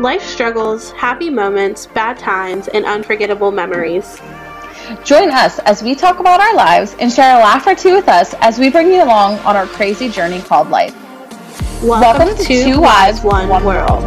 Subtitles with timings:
[0.00, 4.20] Life struggles, happy moments, bad times, and unforgettable memories.
[5.04, 8.08] Join us as we talk about our lives and share a laugh or two with
[8.08, 10.94] us as we bring you along on our crazy journey called life.
[11.82, 14.04] Welcome, Welcome to Two Wives, One, One World.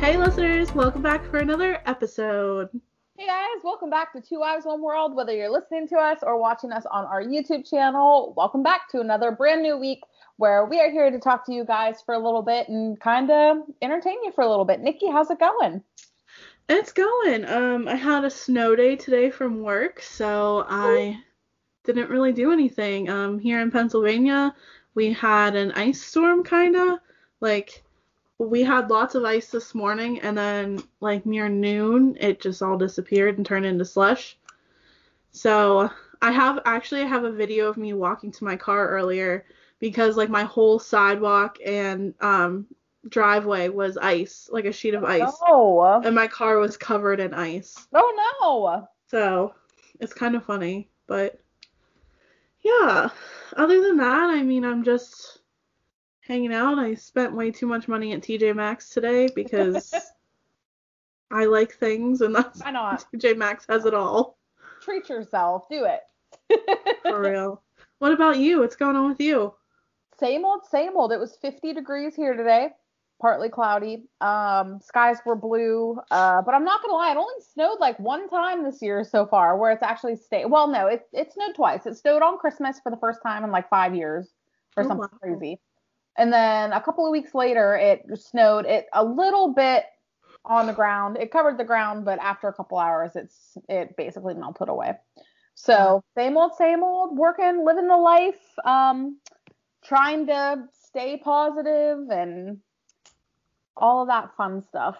[0.00, 2.70] Hey, listeners, welcome back for another episode.
[3.18, 5.16] Hey guys, welcome back to Two Eyes One World.
[5.16, 9.00] Whether you're listening to us or watching us on our YouTube channel, welcome back to
[9.00, 10.04] another brand new week
[10.36, 13.28] where we are here to talk to you guys for a little bit and kind
[13.32, 14.78] of entertain you for a little bit.
[14.82, 15.82] Nikki, how's it going?
[16.68, 17.44] It's going.
[17.44, 21.18] Um, I had a snow day today from work, so I
[21.82, 23.10] didn't really do anything.
[23.10, 24.54] Um, here in Pennsylvania,
[24.94, 27.00] we had an ice storm, kinda.
[27.40, 27.82] Like,
[28.38, 32.78] we had lots of ice this morning, and then like near noon, it just all
[32.78, 34.38] disappeared and turned into slush.
[35.32, 35.90] So
[36.22, 39.44] I have actually I have a video of me walking to my car earlier
[39.80, 42.66] because like my whole sidewalk and um
[43.08, 45.32] driveway was ice, like a sheet of ice.
[45.46, 46.00] Oh.
[46.04, 47.86] And my car was covered in ice.
[47.92, 48.88] Oh no.
[49.08, 49.54] So
[50.00, 51.40] it's kind of funny, but
[52.60, 53.08] yeah.
[53.56, 55.37] Other than that, I mean, I'm just
[56.28, 56.78] hanging out.
[56.78, 59.94] I spent way too much money at TJ Maxx today because
[61.30, 62.80] I like things, and that's I know
[63.14, 64.38] TJ Maxx has it all.
[64.82, 65.64] Treat yourself.
[65.68, 66.00] Do it.
[67.02, 67.62] For real.
[67.98, 68.60] What about you?
[68.60, 69.54] What's going on with you?
[70.20, 71.12] Same old, same old.
[71.12, 72.70] It was 50 degrees here today,
[73.20, 74.04] partly cloudy.
[74.20, 78.28] Um, skies were blue, uh, but I'm not gonna lie, it only snowed like one
[78.28, 80.46] time this year so far, where it's actually stayed.
[80.46, 81.86] Well, no, it it snowed twice.
[81.86, 84.28] It snowed on Christmas for the first time in like five years,
[84.76, 85.18] or oh, something wow.
[85.20, 85.60] crazy.
[86.18, 89.84] And then a couple of weeks later, it snowed it a little bit
[90.44, 91.16] on the ground.
[91.16, 94.94] It covered the ground, but after a couple hours, it's it basically melted away.
[95.54, 98.40] So same old, same old, working, living the life.
[98.64, 99.18] Um,
[99.84, 102.58] trying to stay positive and
[103.76, 104.96] all of that fun stuff.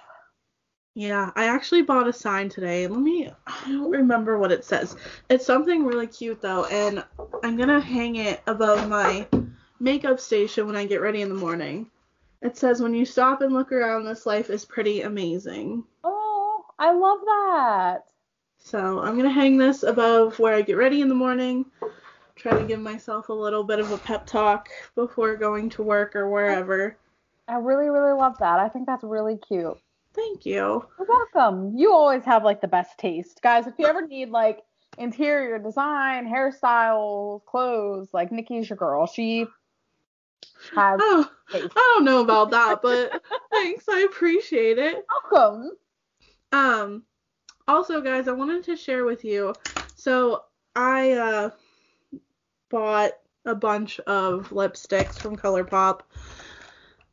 [0.94, 2.86] Yeah, I actually bought a sign today.
[2.86, 4.96] Let me I don't remember what it says.
[5.28, 7.04] It's something really cute though, and
[7.44, 9.26] I'm gonna hang it above my
[9.80, 11.86] makeup station when I get ready in the morning.
[12.42, 15.84] It says when you stop and look around, this life is pretty amazing.
[16.04, 18.04] Oh, I love that.
[18.58, 21.66] So I'm gonna hang this above where I get ready in the morning
[22.38, 26.14] try to give myself a little bit of a pep talk before going to work
[26.14, 26.96] or wherever.
[27.48, 28.60] I really, really love that.
[28.60, 29.76] I think that's really cute.
[30.14, 30.86] Thank you.
[30.98, 31.76] You're welcome.
[31.76, 33.40] You always have like the best taste.
[33.42, 34.62] Guys, if you ever need like
[34.98, 39.06] interior design, hairstyles, clothes, like Nikki's your girl.
[39.06, 39.46] She
[40.74, 41.72] has oh, taste.
[41.76, 43.88] I don't know about that, but thanks.
[43.88, 45.04] I appreciate it.
[45.30, 45.72] Welcome.
[46.52, 47.02] Um
[47.66, 49.56] also guys, I wanted to share with you.
[49.94, 51.50] So I uh
[52.70, 53.12] bought
[53.44, 56.00] a bunch of lipsticks from ColourPop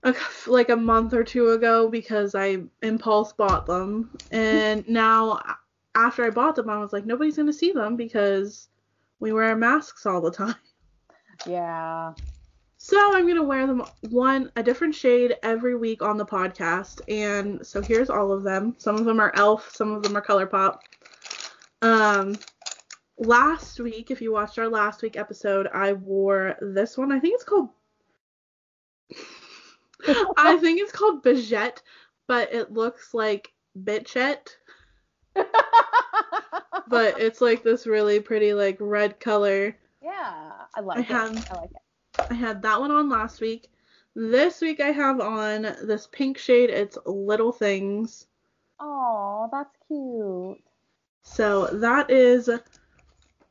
[0.04, 0.16] a,
[0.48, 4.20] like a month or two ago because I impulse bought them.
[4.32, 5.42] And now
[5.96, 8.70] after I bought them, I was like, nobody's going to see them because
[9.20, 10.56] we wear masks all the time.
[11.46, 12.14] Yeah.
[12.86, 17.02] So I'm going to wear them one, a different shade every week on the podcast.
[17.08, 18.76] And so here's all of them.
[18.78, 20.78] Some of them are e.l.f., some of them are ColourPop.
[21.82, 22.36] Um,
[23.18, 27.12] last week, if you watched our last week episode, I wore this one.
[27.12, 27.70] I think it's called
[30.38, 31.82] I think it's called Bejette,
[32.28, 33.52] but it looks like
[33.84, 34.50] Bitchette.
[35.34, 39.76] but it's like this really pretty like red color.
[40.04, 41.52] Yeah, I like I it.
[41.52, 41.82] I like it.
[42.30, 43.70] I had that one on last week.
[44.16, 46.70] This week I have on this pink shade.
[46.70, 48.28] It's Little Things.
[48.80, 50.62] Oh, that's cute.
[51.24, 52.50] So that is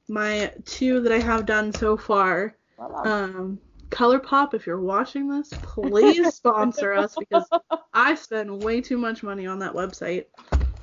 [0.09, 2.57] my two that I have done so far.
[2.79, 3.59] Um,
[3.91, 7.49] ColourPop, if you're watching this, please sponsor us because
[7.93, 10.27] I spend way too much money on that website.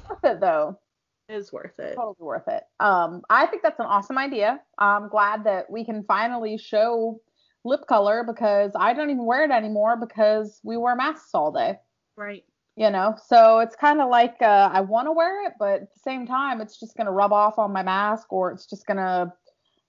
[0.10, 0.80] Worth it though.
[1.28, 1.96] It is worth it.
[1.96, 2.64] Totally worth it.
[2.80, 4.62] Um, I think that's an awesome idea.
[4.78, 7.20] I'm glad that we can finally show
[7.64, 11.78] lip color because I don't even wear it anymore because we wear masks all day.
[12.16, 12.44] Right.
[12.76, 15.94] You know so it's kind of like uh, i want to wear it but at
[15.94, 18.88] the same time it's just going to rub off on my mask or it's just
[18.88, 19.32] going to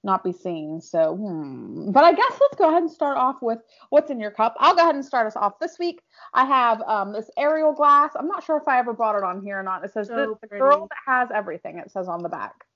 [0.05, 0.81] not be seen.
[0.81, 1.93] So hmm.
[1.93, 3.61] but i guess let's go ahead and start off with
[3.91, 4.57] what's in your cup.
[4.59, 5.59] I'll go ahead and start us off.
[5.61, 6.03] This week
[6.35, 8.13] i have um, this ariel glass.
[8.17, 9.85] I'm not sure if i ever brought it on here or not.
[9.85, 12.67] It says so the, the girl that has everything it says on the back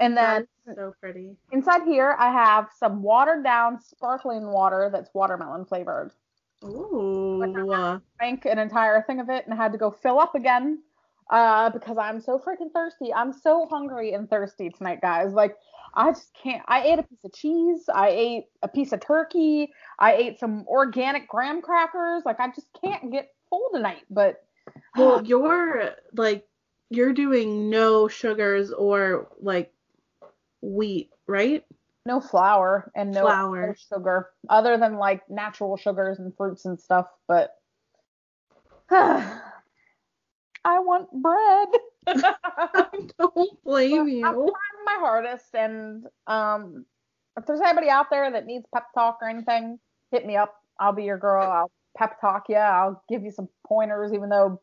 [0.00, 5.64] and then so pretty inside here i have some watered down sparkling water that's watermelon
[5.64, 6.10] flavored
[6.64, 8.00] Ooh.
[8.18, 10.78] drank an entire thing of it and had to go fill up again
[11.30, 13.12] uh, because I'm so freaking thirsty.
[13.12, 15.32] I'm so hungry and thirsty tonight, guys.
[15.32, 15.56] Like,
[15.94, 16.62] I just can't.
[16.68, 17.84] I ate a piece of cheese.
[17.92, 19.72] I ate a piece of turkey.
[19.98, 22.22] I ate some organic graham crackers.
[22.24, 24.04] Like, I just can't get full tonight.
[24.10, 24.44] But
[24.96, 26.46] well, you're like
[26.90, 29.72] you're doing no sugars or like
[30.66, 31.64] wheat, right?
[32.04, 33.76] No flour and no Flour.
[33.92, 37.06] sugar, other than like natural sugars and fruits and stuff.
[37.26, 37.54] But
[38.90, 39.40] I
[40.64, 41.68] want bread.
[42.06, 42.86] I
[43.18, 44.26] don't blame you.
[44.26, 46.84] I'm trying my hardest, and um,
[47.36, 49.78] if there's anybody out there that needs pep talk or anything,
[50.12, 50.54] hit me up.
[50.78, 51.50] I'll be your girl.
[51.50, 52.56] I'll pep talk you.
[52.56, 54.60] I'll give you some pointers, even though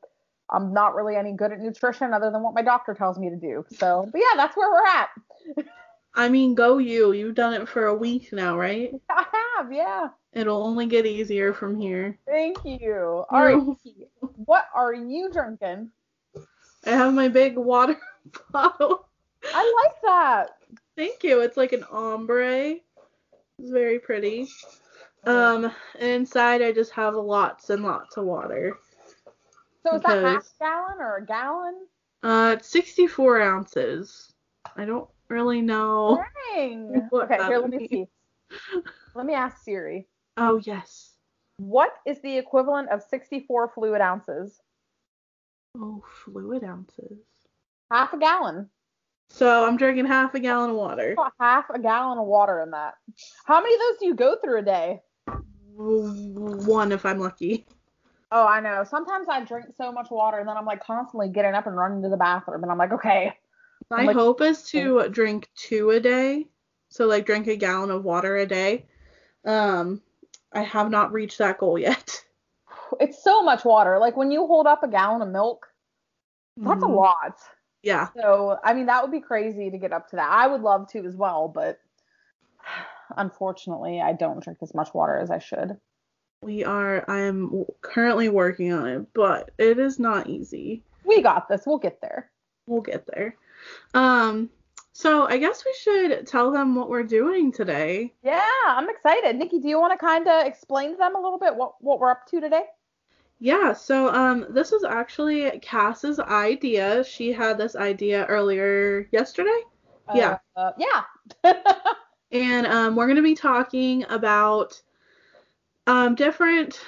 [0.49, 3.35] I'm not really any good at nutrition other than what my doctor tells me to
[3.35, 3.65] do.
[3.75, 5.09] So, but yeah, that's where we're at.
[6.15, 7.11] I mean, go you.
[7.11, 8.91] You've done it for a week now, right?
[9.09, 9.25] I
[9.57, 10.09] have, yeah.
[10.33, 12.17] It'll only get easier from here.
[12.27, 13.25] Thank you.
[13.29, 13.61] All right,
[14.45, 15.89] what are you drinking?
[16.85, 17.97] I have my big water
[18.51, 19.07] bottle.
[19.53, 20.49] I like that.
[20.95, 21.41] Thank you.
[21.41, 22.75] It's like an ombre.
[23.59, 24.47] It's very pretty.
[25.25, 28.77] Um, and inside I just have lots and lots of water.
[29.85, 31.87] So is that half gallon or a gallon?
[32.21, 34.33] Uh, it's 64 ounces.
[34.77, 36.23] I don't really know.
[36.53, 37.09] Dang.
[37.13, 37.89] Okay, here, let me means.
[37.89, 38.07] see.
[39.15, 40.07] Let me ask Siri.
[40.37, 41.13] Oh, yes.
[41.57, 44.61] What is the equivalent of 64 fluid ounces?
[45.77, 47.17] Oh, fluid ounces.
[47.91, 48.69] Half a gallon.
[49.29, 51.15] So I'm drinking half a gallon of water.
[51.39, 52.95] Half a gallon of water in that.
[53.45, 55.01] How many of those do you go through a day?
[55.75, 57.65] One if I'm lucky.
[58.31, 58.83] Oh, I know.
[58.83, 62.01] Sometimes I drink so much water and then I'm like constantly getting up and running
[62.03, 63.37] to the bathroom and I'm like, okay.
[63.97, 66.47] My like- hope is to drink two a day.
[66.89, 68.85] So like drink a gallon of water a day.
[69.45, 70.01] Um,
[70.51, 72.23] I have not reached that goal yet.
[72.99, 73.97] It's so much water.
[73.97, 75.67] Like when you hold up a gallon of milk,
[76.57, 76.95] that's a Mhm.
[76.95, 77.39] lot.
[77.81, 78.09] Yeah.
[78.15, 80.29] So, I mean, that would be crazy to get up to that.
[80.29, 81.79] I would love to as well, but
[83.17, 85.77] unfortunately, I don't drink as much water as I should.
[86.43, 90.83] We are I am currently working on it, but it is not easy.
[91.05, 91.63] We got this.
[91.65, 92.29] We'll get there.
[92.67, 93.35] We'll get there.
[93.93, 94.49] Um,
[94.91, 98.13] so I guess we should tell them what we're doing today.
[98.23, 99.35] Yeah, I'm excited.
[99.35, 101.99] Nikki, do you want to kind of explain to them a little bit what, what
[101.99, 102.63] we're up to today?
[103.39, 107.03] Yeah, so um this was actually Cass's idea.
[107.03, 109.59] She had this idea earlier yesterday.
[110.13, 110.37] Yeah.
[110.55, 111.03] Uh, yeah.
[112.31, 114.81] And um we're going to be talking about
[115.87, 116.79] um different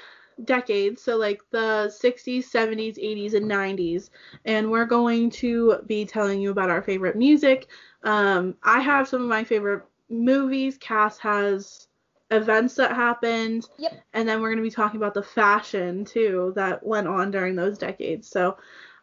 [0.43, 4.09] decades, so like the 60s, 70s, 80s and 90s.
[4.45, 7.67] And we're going to be telling you about our favorite music.
[8.03, 10.77] Um I have some of my favorite movies.
[10.77, 11.87] Cass has
[12.31, 13.67] events that happened.
[13.77, 14.03] Yep.
[14.13, 17.55] And then we're going to be talking about the fashion too that went on during
[17.55, 18.27] those decades.
[18.27, 18.57] So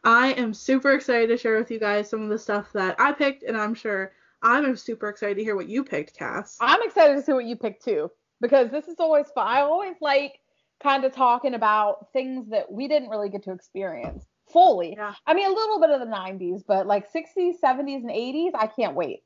[0.05, 3.13] I am super excited to share with you guys some of the stuff that I
[3.13, 4.13] picked, and I'm sure
[4.43, 6.59] I'm super excited to hear what you picked, Cass.
[6.61, 9.47] I'm excited to see what you picked too, because this is always fun.
[9.47, 10.41] I always like
[10.83, 14.95] kind of talking about things that we didn't really get to experience fully.
[14.97, 15.15] Yeah.
[15.27, 18.67] I mean, a little bit of the 90s, but like 60s, 70s, and 80s, I
[18.67, 19.23] can't wait.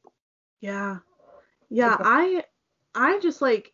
[0.60, 0.98] Yeah.
[1.68, 2.44] Yeah, I
[2.94, 3.72] I just like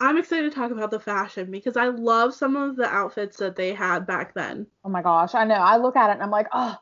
[0.00, 3.56] I'm excited to talk about the fashion because I love some of the outfits that
[3.56, 4.66] they had back then.
[4.84, 5.54] Oh my gosh, I know.
[5.54, 6.76] I look at it and I'm like, oh,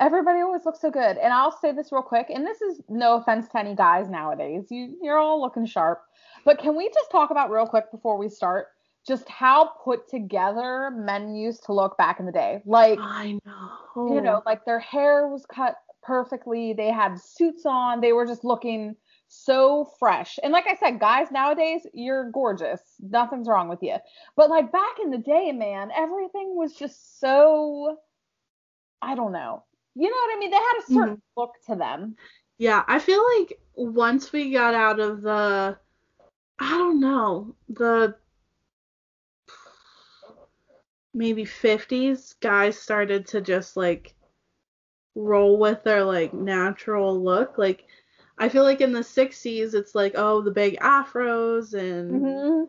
[0.00, 1.16] everybody always looks so good.
[1.16, 4.66] And I'll say this real quick, and this is no offense to any guys nowadays.
[4.70, 6.02] You you're all looking sharp.
[6.44, 8.68] But can we just talk about real quick before we start
[9.06, 12.62] just how put together men used to look back in the day?
[12.64, 14.14] Like, I know.
[14.14, 18.44] you know, like their hair was cut perfectly, they had suits on, they were just
[18.44, 18.96] looking
[19.28, 20.38] so fresh.
[20.42, 22.80] And like I said, guys nowadays, you're gorgeous.
[23.00, 23.96] Nothing's wrong with you.
[24.36, 27.98] But like back in the day, man, everything was just so
[29.02, 29.64] I don't know.
[29.94, 30.50] You know what I mean?
[30.50, 31.40] They had a certain mm-hmm.
[31.40, 32.16] look to them.
[32.58, 35.78] Yeah, I feel like once we got out of the,
[36.58, 38.14] I don't know, the
[41.16, 44.14] maybe 50s, guys started to just like
[45.14, 47.58] roll with their like natural look.
[47.58, 47.86] Like,
[48.38, 52.64] I feel like in the 60s, it's like, oh, the big afros and hmm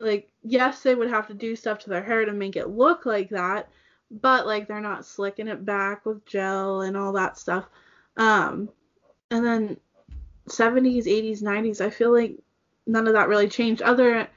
[0.00, 3.06] like, yes, they would have to do stuff to their hair to make it look
[3.06, 3.68] like that,
[4.10, 7.66] but like they're not slicking it back with gel and all that stuff.
[8.16, 8.70] Um,
[9.30, 9.78] and then
[10.48, 12.38] 70s, 80s, 90s, I feel like
[12.86, 14.28] none of that really changed other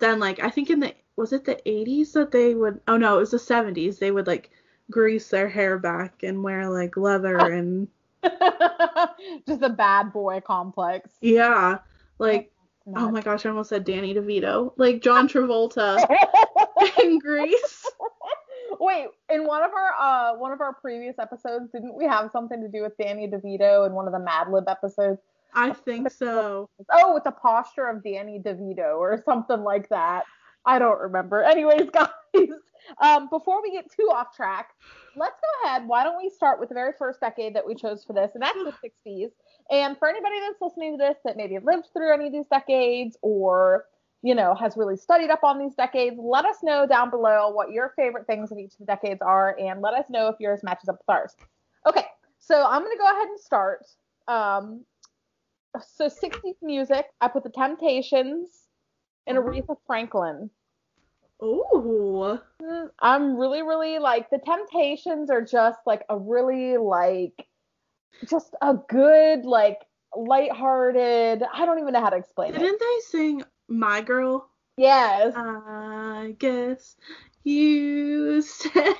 [0.00, 3.16] than like I think in the was it the 80s that they would oh no,
[3.16, 3.98] it was the 70s.
[3.98, 4.50] They would like
[4.90, 7.88] grease their hair back and wear like leather and
[9.46, 11.10] just a bad boy complex.
[11.20, 11.78] yeah,
[12.18, 12.52] like
[12.94, 14.72] oh my gosh, I almost said Danny DeVito.
[14.76, 15.98] Like John Travolta
[17.02, 17.86] in Grease.
[18.80, 22.60] Wait, in one of our uh one of our previous episodes, didn't we have something
[22.60, 25.20] to do with Danny DeVito in one of the Mad Lib episodes?
[25.54, 26.68] I think so.
[26.90, 30.24] Oh, with the posture of Danny DeVito or something like that.
[30.64, 31.42] I don't remember.
[31.42, 32.08] Anyways, guys,
[33.00, 34.70] um, before we get too off track,
[35.16, 35.86] let's go ahead.
[35.86, 38.42] Why don't we start with the very first decade that we chose for this, and
[38.42, 38.72] that's the
[39.06, 39.30] 60s.
[39.70, 43.16] And for anybody that's listening to this that maybe lived through any of these decades
[43.22, 43.84] or
[44.24, 47.70] you know has really studied up on these decades, let us know down below what
[47.72, 50.60] your favorite things of each of the decades are, and let us know if yours
[50.62, 51.34] matches up with ours.
[51.88, 52.04] Okay,
[52.38, 53.86] so I'm gonna go ahead and start.
[54.28, 54.84] Um,
[55.80, 58.61] so 60s music, I put the Temptations
[59.26, 60.50] and Aretha Franklin.
[61.42, 62.38] Ooh.
[62.62, 67.46] Mm, I'm really, really like the Temptations are just like a really like
[68.28, 69.78] just a good like
[70.16, 71.42] lighthearted.
[71.52, 72.58] I don't even know how to explain it.
[72.58, 74.48] Didn't they sing My Girl?
[74.76, 75.34] Yes.
[75.36, 76.96] I guess
[77.44, 78.94] you say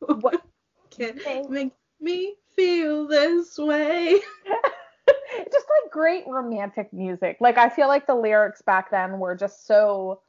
[0.00, 0.42] what
[0.90, 4.20] can make me feel this way.
[5.52, 7.38] just like great romantic music.
[7.40, 10.20] Like I feel like the lyrics back then were just so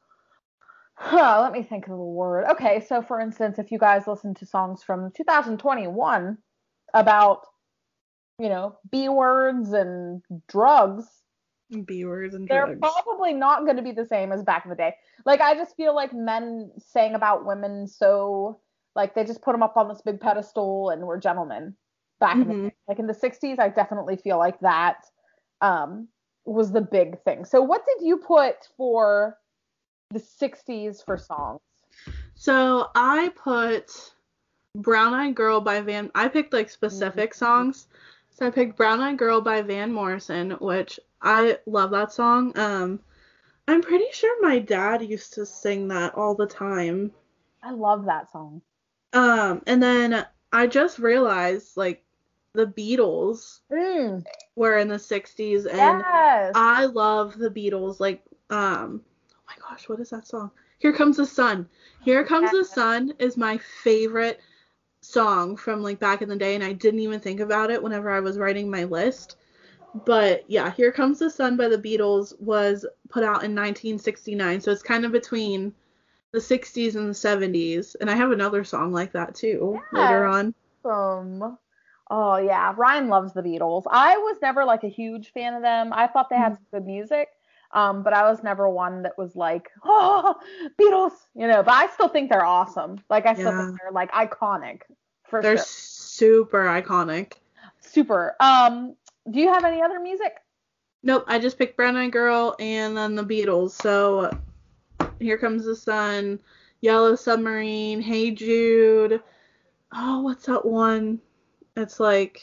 [0.95, 2.45] huh, let me think of the word.
[2.51, 6.37] Okay, so for instance, if you guys listen to songs from 2021
[6.93, 7.41] about
[8.39, 11.05] you know, B words and drugs,
[11.85, 12.49] B words and drugs.
[12.49, 12.95] they're drugs.
[13.03, 14.95] probably not going to be the same as back in the day.
[15.25, 18.59] Like I just feel like men sang about women so
[18.95, 21.75] like they just put them up on this big pedestal and were gentlemen
[22.19, 22.63] back in the Mhm.
[22.69, 22.75] day.
[22.87, 25.05] Like in the 60s, I definitely feel like that
[25.61, 26.07] um
[26.45, 27.45] was the big thing.
[27.45, 29.39] So what did you put for
[30.11, 31.61] the 60s for songs?
[32.35, 34.13] So I put
[34.75, 36.11] Brown Eyed Girl by Van.
[36.15, 37.87] I picked like specific songs.
[38.31, 42.57] So I picked Brown Eyed Girl by Van Morrison, which I love that song.
[42.57, 42.99] Um,
[43.67, 47.11] I'm pretty sure my dad used to sing that all the time.
[47.63, 48.61] I love that song.
[49.13, 52.03] Um, and then I just realized like
[52.53, 54.23] the Beatles Mm,
[54.55, 56.51] were in the 60s and yes.
[56.55, 57.99] I love the Beatles.
[57.99, 59.01] Like, um,
[59.33, 60.51] oh my gosh, what is that song?
[60.77, 61.67] Here Comes the Sun.
[62.03, 64.39] Here Comes the Sun is my favorite
[65.01, 68.11] song from like back in the day, and I didn't even think about it whenever
[68.11, 69.37] I was writing my list.
[70.05, 74.71] But yeah, Here Comes the Sun by the Beatles was put out in 1969, so
[74.71, 75.73] it's kind of between
[76.33, 77.95] the 60s and the 70s.
[78.01, 80.53] And I have another song like that too later on.
[80.83, 81.57] awesome.
[82.09, 83.83] Oh yeah, Ryan loves the Beatles.
[83.89, 85.93] I was never like a huge fan of them.
[85.93, 87.29] I thought they had some good music,
[87.71, 90.35] um, but I was never one that was like, oh,
[90.79, 91.63] Beatles, you know.
[91.63, 92.99] But I still think they're awesome.
[93.09, 93.65] Like I still Yeah.
[93.65, 94.81] think they're like iconic
[95.23, 95.65] for They're sure.
[95.65, 97.33] super iconic.
[97.79, 98.35] Super.
[98.39, 98.95] Um,
[99.29, 100.33] do you have any other music?
[101.03, 103.71] Nope, I just picked Brown Eyed Girl and then the Beatles.
[103.71, 104.31] So
[105.23, 106.39] here comes the sun,
[106.81, 109.21] Yellow Submarine, Hey Jude.
[109.93, 111.19] Oh, what's that one?
[111.75, 112.41] It's like,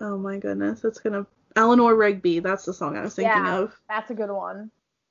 [0.00, 1.26] oh my goodness, it's gonna
[1.56, 2.40] Eleanor Rigby.
[2.40, 3.58] That's the song I was thinking Yeah.
[3.58, 3.80] of.
[3.88, 4.70] That's a good one.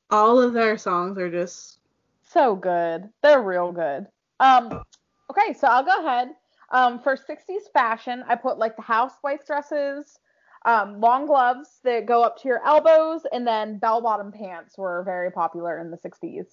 [0.09, 1.79] All of their songs are just
[2.23, 3.09] So good.
[3.21, 4.07] They're real good.
[4.39, 4.83] Um,
[5.29, 6.29] okay, so I'll go ahead.
[6.71, 10.19] Um, for 60s fashion, I put like the housewife dresses,
[10.65, 15.03] um, long gloves that go up to your elbows, and then bell bottom pants were
[15.03, 16.45] very popular in the 60s.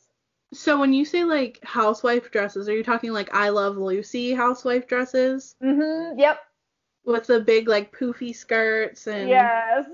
[0.52, 4.86] so when you say like housewife dresses, are you talking like I Love Lucy housewife
[4.88, 6.18] dresses Mm-hmm.
[6.18, 6.38] Yep.
[7.04, 9.86] with the big like poofy skirts and Yes.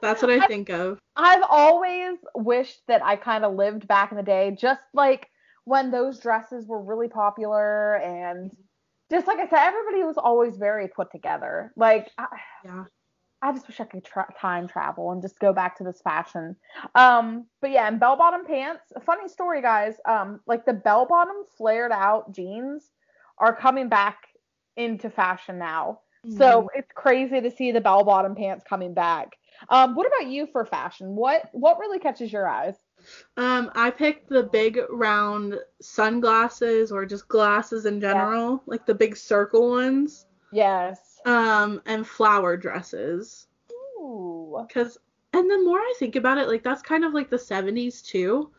[0.00, 0.98] that's what I think of.
[1.16, 5.28] I've always wished that I kind of lived back in the day, just like
[5.64, 8.50] when those dresses were really popular and
[9.12, 11.72] just like I said, everybody was always very put together.
[11.76, 12.26] Like, I,
[12.64, 12.84] Yeah.
[13.42, 16.54] I just wish I could tra- time travel and just go back to this fashion.
[16.94, 18.92] Um, but yeah, and bell bottom pants.
[19.04, 19.96] Funny story, guys.
[20.08, 22.92] Um, like the bell bottom flared out jeans
[23.38, 24.18] are coming back
[24.76, 26.00] into fashion now.
[26.38, 29.32] So it's crazy to see the bell bottom pants coming back.
[29.68, 31.16] Um, what about you for fashion?
[31.16, 32.76] What what really catches your eyes?
[33.36, 39.16] Um, I picked the big round sunglasses or just glasses in general, like the big
[39.16, 40.26] circle ones.
[40.52, 41.20] Yes.
[41.24, 43.46] Um, and flower dresses.
[43.72, 44.66] Ooh.
[44.72, 44.98] Cause,
[45.32, 48.50] and the more I think about it, like that's kind of like the 70s too.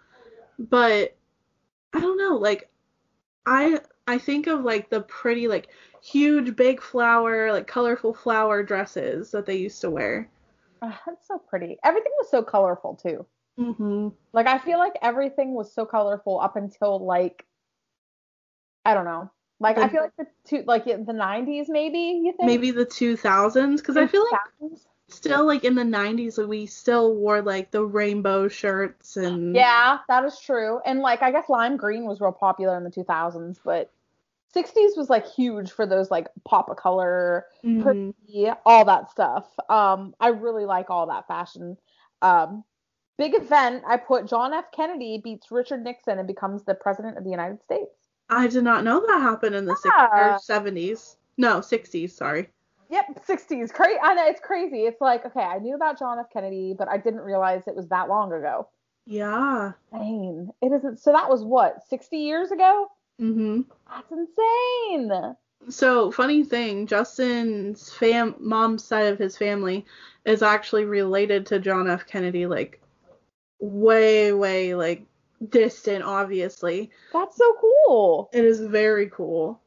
[0.57, 1.15] But
[1.93, 2.69] I don't know, like
[3.45, 5.69] I I think of like the pretty like
[6.01, 10.29] huge big flower, like colorful flower dresses that they used to wear.
[10.81, 11.77] Ah, that's so pretty.
[11.83, 13.25] Everything was so colorful too.
[13.59, 14.09] Mm-hmm.
[14.33, 17.45] Like I feel like everything was so colorful up until like
[18.85, 19.29] I don't know.
[19.59, 22.47] Like I feel like the two like the 90s maybe, you think?
[22.47, 24.71] Maybe the 2000s, because I feel like
[25.09, 30.25] still like in the 90s we still wore like the rainbow shirts and Yeah, that
[30.25, 30.79] is true.
[30.85, 33.91] And like I guess lime green was real popular in the 2000s, but
[34.53, 38.13] 60s was like huge for those like pop of color, Mhm.
[38.27, 39.47] pretty, all that stuff.
[39.69, 41.77] Um, I really like all that fashion.
[42.21, 42.63] Um,
[43.17, 43.83] big event.
[43.87, 44.65] I put John F.
[44.71, 47.91] Kennedy beats Richard Nixon and becomes the president of the United States.
[48.29, 50.37] I did not know that happened in the Yeah.
[50.37, 51.15] 60s 70s.
[51.37, 52.49] No, 60s, sorry.
[52.89, 53.73] Yep, 60s.
[53.73, 54.81] Cra- I know it's crazy.
[54.83, 56.27] It's like okay, I knew about John F.
[56.31, 58.67] Kennedy, but I didn't realize it was that long ago.
[59.05, 59.71] Yeah.
[59.91, 60.99] Dang, it isn't.
[60.99, 62.89] So that was what 60 years ago.
[63.19, 63.65] Mhm.
[63.89, 65.35] That's insane.
[65.69, 69.85] So, funny thing, Justin's fam mom's side of his family
[70.25, 72.05] is actually related to John F.
[72.05, 72.81] Kennedy like
[73.63, 75.05] way way like
[75.49, 76.91] distant obviously.
[77.11, 78.29] That's so cool.
[78.33, 79.59] It is very cool.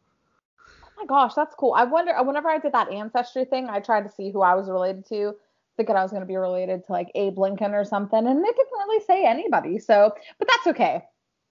[0.82, 1.72] Oh my gosh, that's cool.
[1.72, 2.12] I wonder.
[2.22, 5.34] Whenever I did that ancestry thing, I tried to see who I was related to,
[5.76, 8.48] thinking I was going to be related to like Abe Lincoln or something, and they
[8.48, 9.78] didn't really say anybody.
[9.78, 11.04] So, but that's okay.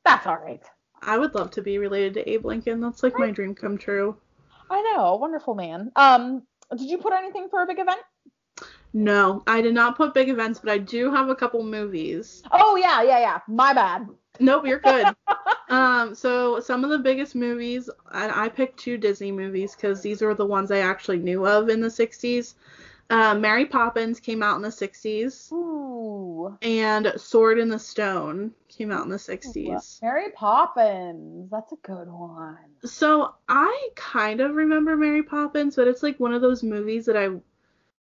[0.04, 0.64] That's all right.
[1.02, 2.80] I would love to be related to Abe Lincoln.
[2.80, 4.18] That's like my dream come true.
[4.70, 5.92] I know, wonderful man.
[5.96, 8.00] Um, did you put anything for a big event?
[8.96, 12.42] No, I did not put big events, but I do have a couple movies.
[12.50, 13.40] Oh yeah, yeah, yeah.
[13.46, 14.08] My bad.
[14.40, 15.14] Nope, you're good.
[15.70, 20.22] um, so some of the biggest movies, and I picked two Disney movies because these
[20.22, 22.54] were the ones I actually knew of in the 60s.
[23.10, 28.94] Uh, Mary Poppins came out in the 60s, Ooh, and Sword in the Stone came
[28.94, 30.02] out in the 60s.
[30.02, 31.52] Mary Poppins.
[31.52, 32.58] That's a good one.
[32.86, 37.18] So I kind of remember Mary Poppins, but it's like one of those movies that
[37.18, 37.32] I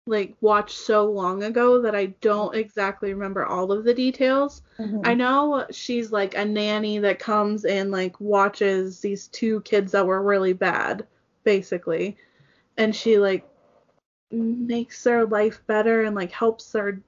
[0.08, 4.62] like watched so long ago that I don't exactly remember all of the details.
[4.80, 5.02] Mm-hmm.
[5.04, 10.06] I know she's like a nanny that comes and like watches these two kids that
[10.06, 11.06] were really bad,
[11.44, 12.18] basically.
[12.78, 13.48] And she like
[14.32, 17.02] makes their life better and like helps their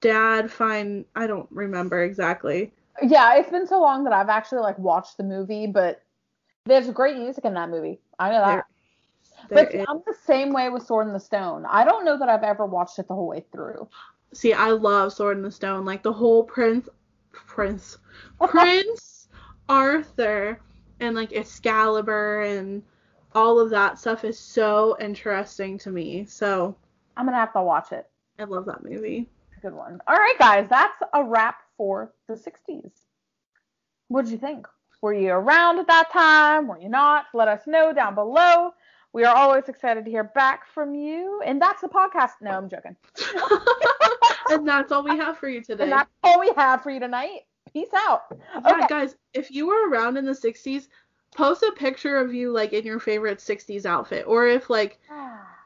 [0.00, 2.72] dad find I don't remember exactly.
[3.02, 6.02] Yeah, it's been so long that I've actually like watched the movie, but
[6.64, 8.00] there's great music in that movie.
[8.18, 8.46] I know that.
[8.46, 8.66] There
[9.50, 11.66] But is- I'm the same way with Sword in the Stone.
[11.66, 13.88] I don't know that I've ever watched it the whole way through.
[14.32, 15.84] See, I love Sword in the Stone.
[15.84, 16.88] Like the whole Prince
[17.32, 17.98] Prince
[18.40, 19.28] Prince
[19.68, 20.60] Arthur
[21.00, 22.82] and like Excalibur and
[23.34, 26.24] all of that stuff is so interesting to me.
[26.24, 26.74] So
[27.16, 28.08] I'm gonna have to watch it.
[28.38, 29.28] I love that movie.
[29.62, 30.00] Good one.
[30.06, 32.90] All right, guys, that's a wrap for the 60s.
[34.08, 34.66] What did you think?
[35.02, 36.68] Were you around at that time?
[36.68, 37.26] Were you not?
[37.34, 38.72] Let us know down below.
[39.16, 41.40] We are always excited to hear back from you.
[41.42, 42.32] And that's the podcast.
[42.42, 42.96] No, I'm joking.
[44.50, 45.84] and that's all we have for you today.
[45.84, 47.46] And that's all we have for you tonight.
[47.72, 48.24] Peace out.
[48.30, 48.86] Yeah, Okay.
[48.86, 50.88] guys, if you were around in the 60s,
[51.34, 54.26] post a picture of you like in your favorite 60s outfit.
[54.26, 55.00] Or if like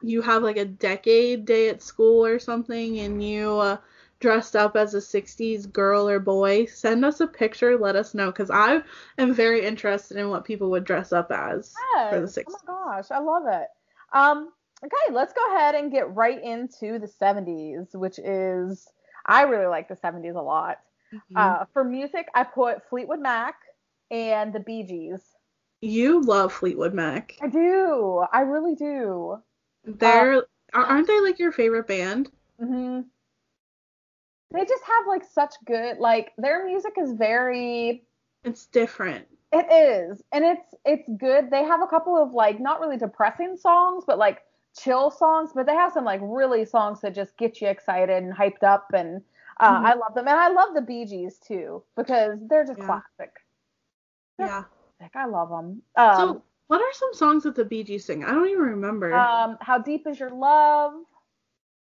[0.01, 3.79] you have like a decade day at school or something and you uh,
[4.21, 8.31] dressed up as a 60s girl or boy, send us a picture, let us know
[8.33, 8.83] cuz I
[9.19, 11.75] am very interested in what people would dress up as
[12.09, 12.57] for the 60s.
[12.67, 13.69] Oh my gosh, I love it.
[14.13, 14.53] Um,
[14.85, 18.89] okay, let's go ahead and get right into the 70s, which is
[19.27, 20.79] I really like the 70s a lot.
[21.13, 21.37] Mhm.
[21.37, 23.57] Uh, for music, I put Fleetwood Mac
[24.11, 25.37] and the Bee Gees.
[25.83, 27.37] you love Fleetwood Mac.
[27.41, 28.25] I do.
[28.33, 29.39] I really do.
[29.85, 32.31] They're aren't they like your favorite band?
[32.59, 33.01] hmm
[34.53, 38.05] They just have like such good like their music is very
[38.45, 39.29] It's different.
[39.53, 41.51] It is, and it's it's good.
[41.51, 44.43] They have a couple of like not really depressing songs, but like
[44.77, 45.53] chill songs.
[45.55, 48.93] But they have some like really songs that just get you excited and hyped up,
[48.93, 49.23] and
[49.61, 49.85] uh, Mhm.
[49.85, 50.29] I love them.
[50.29, 52.83] And I love the Bee Gees too because they're just Yeah.
[52.83, 53.33] classic.
[54.39, 54.65] They're Yeah.
[54.99, 55.17] classic.
[55.17, 55.83] I love them.
[55.97, 58.25] Um, So, what are some songs that the Bee Gees sing?
[58.25, 59.13] I don't even remember.
[59.13, 60.95] um, how deep is your love?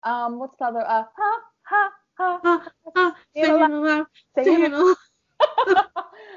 [0.02, 0.80] Um, what's the other?
[0.80, 1.90] Uh, ha ha.
[2.22, 4.96] Ah, ah, Sing sing it it aloud, Sing sing it it.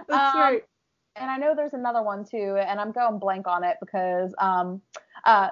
[0.07, 0.63] That's Um, right.
[1.15, 4.81] and I know there's another one too, and I'm going blank on it because um
[5.25, 5.49] uh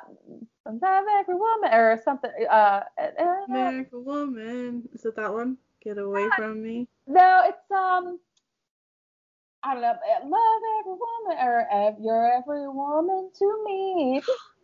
[0.65, 3.11] love every woman or something uh, uh
[3.49, 4.89] American Woman.
[4.93, 5.57] Is it that one?
[5.83, 6.87] Get away from me.
[7.07, 8.19] no it's um
[9.63, 14.21] I don't know uh, love every woman or ev- you're every woman to me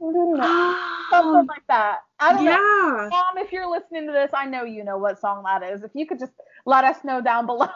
[1.12, 2.57] something like that I don't know
[3.12, 5.91] mom if you're listening to this I know you know what song that is if
[5.93, 6.33] you could just
[6.65, 7.67] let us know down below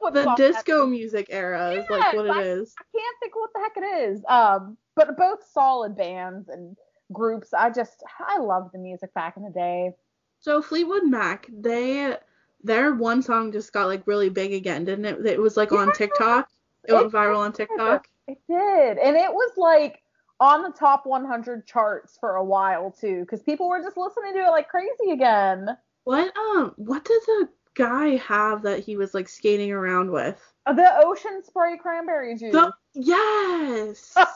[0.00, 2.74] what The disco music era is like what Yes, it is.
[2.78, 4.24] I can't think what the heck it is.
[4.28, 6.76] Um, but both solid bands and
[7.12, 7.52] groups.
[7.54, 9.92] I just I loved the music back in the day.
[10.40, 12.16] So Fleetwood Mac, they
[12.62, 15.26] their one song just got like really big again, didn't it?
[15.26, 16.48] It was like on TikTok.
[16.88, 18.08] It went viral on TikTok.
[18.26, 20.02] It did, and it was like
[20.40, 24.40] on the top 100 charts for a while too, because people were just listening to
[24.40, 25.76] it like crazy again.
[26.04, 30.40] What um what did the guy have that he was like skating around with?
[30.66, 32.52] Uh, The ocean spray cranberry juice.
[32.52, 34.16] The yes.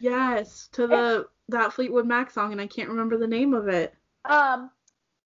[0.00, 3.94] yes, to the that Fleetwood Mac song and I can't remember the name of it.
[4.24, 4.70] um,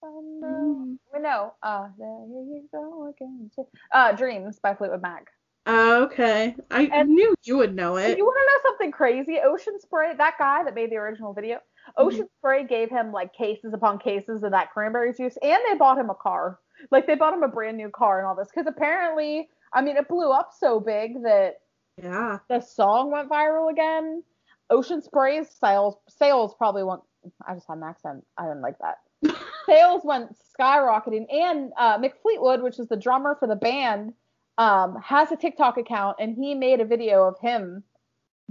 [0.03, 0.99] um, Mm.
[1.13, 1.55] we know.
[1.63, 3.51] Uh, there you go again.
[3.93, 5.27] Uh, Dreams by Fleetwood Mac.
[5.67, 6.57] Oh, okay.
[6.71, 8.17] I And- knew you would know it.
[8.17, 9.39] You want to know something crazy?
[9.41, 11.61] Ocean Spray, that guy that made the original video,
[11.97, 15.99] Ocean Spray gave him like cases upon cases of that cranberry juice, and they bought
[15.99, 16.59] him a car.
[16.91, 19.97] Like they bought him a brand new car and all this, because apparently, I mean,
[19.97, 21.61] it blew up so big that
[21.97, 22.39] Yeah.
[22.49, 24.23] the song went viral again.
[24.71, 27.03] Ocean Spray's sales sales probably went.
[27.47, 28.25] I just had an accent.
[28.39, 28.99] I didn't like that.
[29.67, 34.13] sales went skyrocketing, and uh, Mick Fleetwood, which is the drummer for the band,
[34.57, 37.83] um, has a TikTok account, and he made a video of him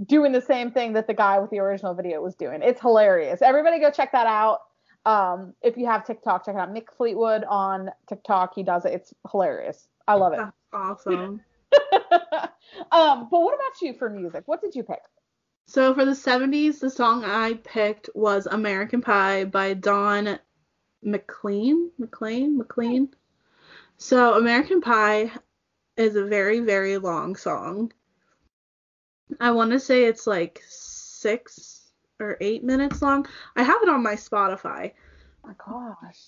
[0.04, 2.62] doing the same thing that the guy with the original video was doing.
[2.62, 3.42] It's hilarious.
[3.42, 4.60] Everybody go check that out.
[5.04, 6.72] Um, if you have TikTok, check it out.
[6.72, 8.54] Mick Fleetwood on TikTok.
[8.54, 8.92] He does it.
[8.92, 9.88] It's hilarious.
[10.06, 10.38] I love it.
[10.38, 11.40] That's awesome.
[12.92, 14.44] um, but what about you for music?
[14.46, 15.00] What did you pick?
[15.66, 20.38] So for the 70s, the song I picked was American Pie by Don
[21.02, 21.90] McLean.
[21.98, 22.58] McLean?
[22.58, 23.08] McLean?
[23.96, 25.30] So American Pie
[25.96, 27.92] is a very, very long song.
[29.40, 33.26] I want to say it's like six or eight minutes long.
[33.56, 34.92] I have it on my Spotify.
[35.44, 36.20] Oh my gosh.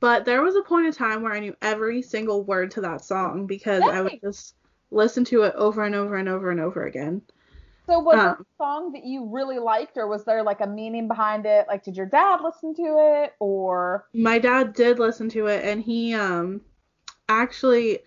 [0.00, 3.04] But there was a point in time where I knew every single word to that
[3.04, 4.54] song because I would just
[4.90, 7.22] listen to it over and over and over and over again.
[7.90, 10.66] So was it Um, a song that you really liked, or was there like a
[10.66, 11.66] meaning behind it?
[11.66, 15.82] Like, did your dad listen to it, or my dad did listen to it and
[15.82, 16.60] he um
[17.28, 17.98] actually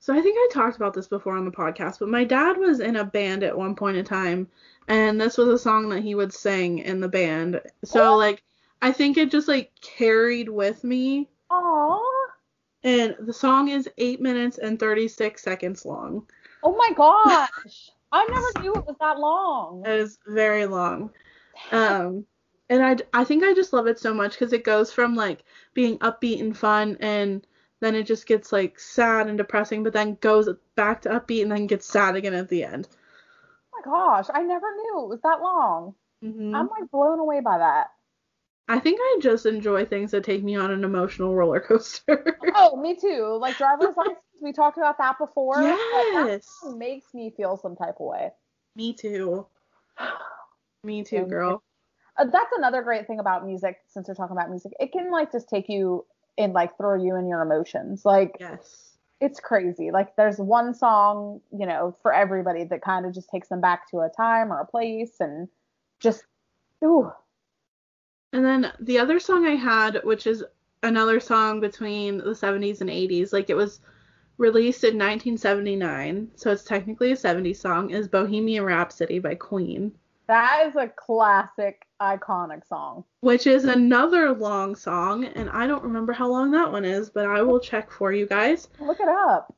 [0.00, 2.80] so I think I talked about this before on the podcast, but my dad was
[2.80, 4.48] in a band at one point in time
[4.86, 7.60] and this was a song that he would sing in the band.
[7.84, 8.16] So Oh.
[8.16, 8.42] like
[8.80, 12.00] I think it just like carried with me Aw.
[12.82, 16.26] and the song is 8 minutes and 36 seconds long.
[16.62, 17.90] Oh my gosh.
[18.12, 19.84] I never knew it was that long.
[19.86, 21.10] It is very long.
[21.72, 22.24] Um,
[22.70, 25.44] and I, I think I just love it so much because it goes from like
[25.74, 27.46] being upbeat and fun, and
[27.80, 31.52] then it just gets like sad and depressing, but then goes back to upbeat and
[31.52, 32.88] then gets sad again at the end.
[33.74, 35.94] Oh my gosh, I never knew it was that long.
[36.22, 37.88] hmm I'm like blown away by that.
[38.68, 42.38] I think I just enjoy things that take me on an emotional roller coaster.
[42.54, 43.38] Oh, me too.
[43.40, 45.62] Like driver's license, we talked about that before.
[45.62, 46.48] Like, that yes.
[46.76, 48.30] makes me feel some type of way.
[48.74, 49.46] Me too.
[50.82, 51.62] Me too, girl.
[52.16, 53.76] Uh, that's another great thing about music.
[53.86, 56.04] Since we're talking about music, it can like just take you
[56.36, 58.04] and like throw you in your emotions.
[58.04, 58.96] Like Yes.
[59.20, 59.90] it's crazy.
[59.90, 63.90] Like there's one song, you know, for everybody that kind of just takes them back
[63.90, 65.48] to a time or a place and
[66.00, 66.24] just
[66.84, 67.12] ooh.
[68.32, 70.44] And then the other song I had, which is
[70.82, 73.80] another song between the 70s and 80s, like it was
[74.36, 79.92] released in 1979, so it's technically a 70s song, is Bohemian Rhapsody by Queen,
[80.28, 83.02] That is a classic iconic song.
[83.20, 87.26] which is another long song, and I don't remember how long that one is, but
[87.26, 88.68] I will check for you guys.
[88.78, 89.52] Look it up.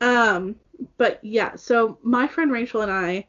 [0.00, 0.56] Um,
[0.96, 3.26] but yeah, so my friend Rachel and I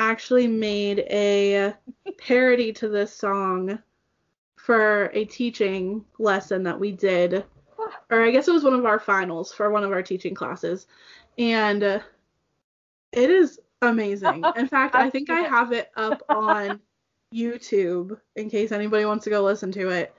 [0.00, 1.74] actually made a
[2.18, 3.78] parody to this song
[4.64, 7.44] for a teaching lesson that we did,
[8.10, 10.86] or I guess it was one of our finals for one of our teaching classes,
[11.38, 12.00] and uh,
[13.12, 14.44] it is amazing.
[14.56, 16.80] In fact, I think I have it up on
[17.34, 20.14] YouTube in case anybody wants to go listen to it,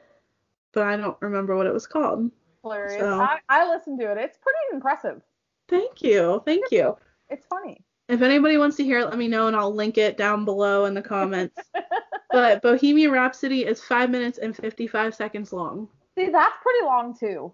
[0.74, 2.32] but I don't remember what it was called.
[2.64, 3.00] Hilarious.
[3.00, 4.18] So- I, I listened to it.
[4.18, 5.22] It's pretty impressive.
[5.68, 6.98] Thank you, thank you.
[7.30, 7.84] It's funny.
[8.12, 10.84] If anybody wants to hear it, let me know and I'll link it down below
[10.84, 11.58] in the comments.
[12.32, 15.88] but Bohemian Rhapsody is 5 minutes and 55 seconds long.
[16.18, 17.54] See, that's pretty long too.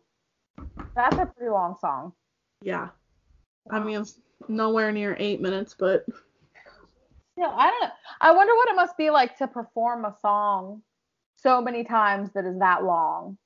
[0.96, 2.12] That's a pretty long song.
[2.64, 2.88] Yeah.
[3.70, 6.06] I mean, it's nowhere near 8 minutes, but
[7.38, 7.92] Yeah, I don't know.
[8.22, 10.82] I wonder what it must be like to perform a song
[11.36, 13.38] so many times that is that long.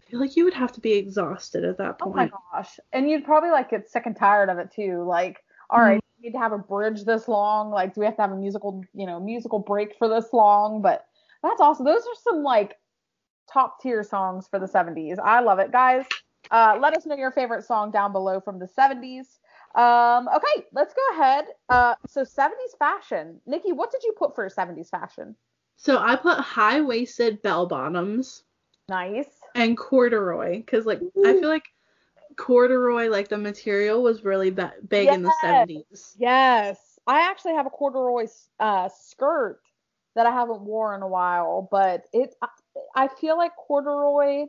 [0.00, 2.14] I feel like you would have to be exhausted at that point.
[2.14, 2.78] Oh my gosh.
[2.92, 5.02] And you'd probably like get sick and tired of it too.
[5.04, 7.70] Like, all right, need to have a bridge this long.
[7.70, 10.80] Like, do we have to have a musical, you know, musical break for this long?
[10.82, 11.06] But
[11.42, 11.84] that's awesome.
[11.84, 12.78] Those are some like
[13.52, 15.18] top tier songs for the 70s.
[15.22, 15.72] I love it.
[15.72, 16.04] Guys,
[16.50, 19.40] uh, let us know your favorite song down below from the 70s.
[19.74, 21.46] Um, okay, let's go ahead.
[21.68, 23.40] Uh, so 70s fashion.
[23.46, 25.34] Nikki, what did you put for 70s fashion?
[25.76, 28.44] So I put high waisted bell bottoms
[28.88, 29.40] Nice.
[29.54, 31.64] and corduroy because, like, I feel like
[32.36, 36.14] corduroy, like, the material was really ba- big in the 70s.
[36.18, 36.78] Yes.
[37.06, 38.26] I actually have a corduroy
[38.60, 39.60] uh, skirt
[40.14, 42.34] that I haven't worn in a while, but it
[42.94, 44.46] I feel like corduroy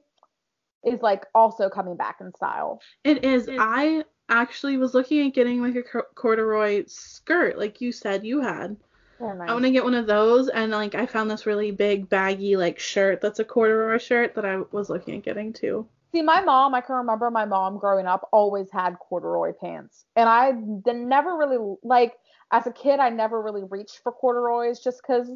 [0.86, 2.82] is like also coming back in style.
[3.04, 3.50] It is.
[3.58, 8.76] I actually was looking at getting like a corduroy skirt, like you said you had.
[9.20, 9.50] nice.
[9.50, 12.58] I want to get one of those, and like I found this really big baggy
[12.58, 15.88] like shirt that's a corduroy shirt that I was looking at getting too.
[16.14, 20.30] See, my mom, I can remember my mom growing up always had corduroy pants, and
[20.30, 20.52] I
[20.94, 22.14] never really like
[22.52, 23.00] as a kid.
[23.00, 25.28] I never really reached for corduroys just because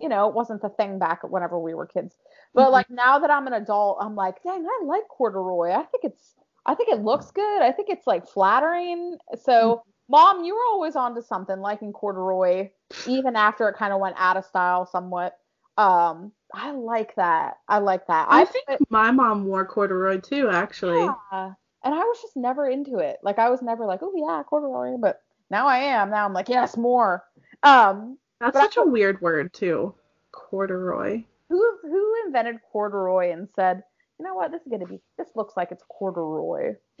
[0.00, 2.16] you know it wasn't the thing back whenever we were kids.
[2.54, 2.72] But Mhm.
[2.72, 5.72] like now that I'm an adult, I'm like, dang, I like corduroy.
[5.72, 7.62] I think it's I think it looks good.
[7.62, 9.18] I think it's like flattering.
[9.42, 12.70] So, mom, you were always onto something liking corduroy,
[13.06, 15.38] even after it kind of went out of style somewhat.
[15.78, 17.58] Um, I like that.
[17.68, 18.28] I like that.
[18.30, 20.98] I, I think put- my mom wore corduroy too, actually.
[21.04, 21.52] yeah.
[21.82, 23.18] And I was just never into it.
[23.22, 24.96] Like I was never like, oh yeah, corduroy.
[24.98, 26.10] But now I am.
[26.10, 27.24] Now I'm like, yes, more.
[27.62, 29.94] Um, That's I such a weird word too.
[30.32, 31.24] Corduroy.
[31.48, 33.82] who who invented corduroy and said,
[34.18, 36.74] you know what, this is gonna be this looks like it's corduroy.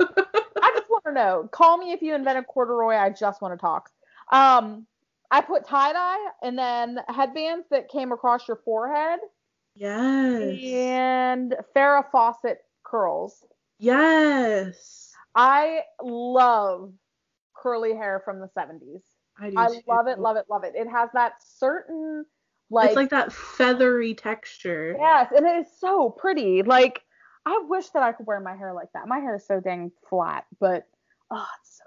[0.00, 1.48] I just want to know.
[1.52, 2.94] Call me if you invented corduroy.
[2.96, 3.90] I just want to talk.
[4.32, 4.86] Um,
[5.34, 9.18] I put tie dye and then headbands that came across your forehead
[9.74, 10.60] Yes.
[10.62, 13.44] and Farrah Fawcett curls.
[13.80, 15.12] Yes.
[15.34, 16.92] I love
[17.56, 19.02] curly hair from the 70s.
[19.36, 19.80] I do I too.
[19.88, 20.74] love it, love it, love it.
[20.76, 22.24] It has that certain
[22.70, 24.96] like, it's like that feathery texture.
[24.98, 26.62] yes, and it is so pretty.
[26.62, 27.02] Like
[27.44, 29.08] I wish that I could wear my hair like that.
[29.08, 30.86] My hair is so dang flat, but
[31.30, 31.84] oh, it's so.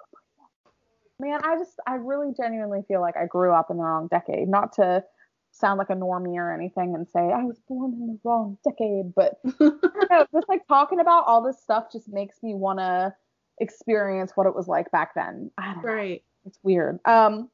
[1.20, 4.48] Man, I just I really genuinely feel like I grew up in the wrong decade.
[4.48, 5.04] Not to
[5.52, 9.16] sound like a normie or anything and say I was born in the wrong decade,
[9.16, 13.14] but know, just like talking about all this stuff just makes me want to
[13.60, 15.50] experience what it was like back then.
[15.58, 15.82] Don't know.
[15.84, 16.24] right.
[16.46, 17.00] It's weird.
[17.06, 17.50] Um,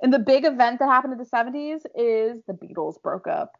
[0.00, 3.52] and the big event that happened in the 70s is the Beatles broke up.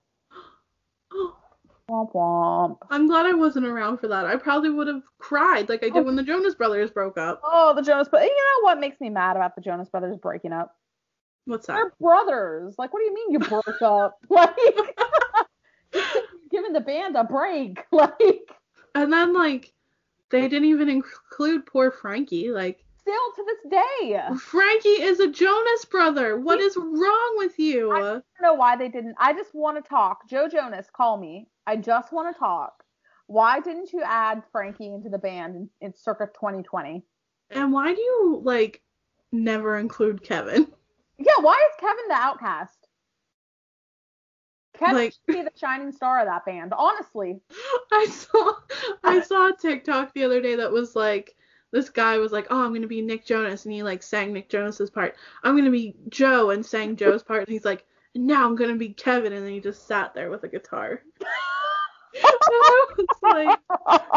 [1.90, 2.78] Womp womp.
[2.90, 4.24] I'm glad I wasn't around for that.
[4.24, 6.02] I probably would have cried like I did oh.
[6.04, 7.40] when the Jonas Brothers broke up.
[7.44, 8.28] Oh, the Jonas Brothers.
[8.28, 10.76] You know what makes me mad about the Jonas Brothers breaking up?
[11.44, 11.74] What's that?
[11.74, 12.76] They're brothers.
[12.78, 14.18] Like, what do you mean you broke up?
[14.30, 14.56] Like,
[16.50, 17.84] giving the band a break.
[17.92, 18.50] Like,
[18.94, 19.72] And then like
[20.30, 22.50] they didn't even include poor Frankie.
[22.50, 24.20] Like still to this day.
[24.38, 26.38] Frankie is a Jonas brother.
[26.38, 27.92] What is wrong with you?
[27.92, 29.16] I don't know why they didn't.
[29.18, 30.28] I just want to talk.
[30.28, 31.48] Joe Jonas, call me.
[31.66, 32.82] I just want to talk.
[33.26, 37.02] Why didn't you add Frankie into the band in, in circa 2020?
[37.50, 38.82] And why do you like
[39.30, 40.66] never include Kevin?
[41.18, 42.88] Yeah, why is Kevin the outcast?
[44.76, 47.38] Kevin Like- should be the shining star of that band, honestly.
[47.92, 48.54] I saw
[49.04, 51.36] I saw a TikTok the other day that was like
[51.70, 54.48] this guy was like, "Oh, I'm gonna be Nick Jonas," and he like sang Nick
[54.48, 55.14] Jonas's part.
[55.44, 58.90] I'm gonna be Joe and sang Joe's part, and he's like, "Now I'm gonna be
[58.94, 61.02] Kevin," and then he just sat there with a guitar.
[62.14, 63.58] And I was like,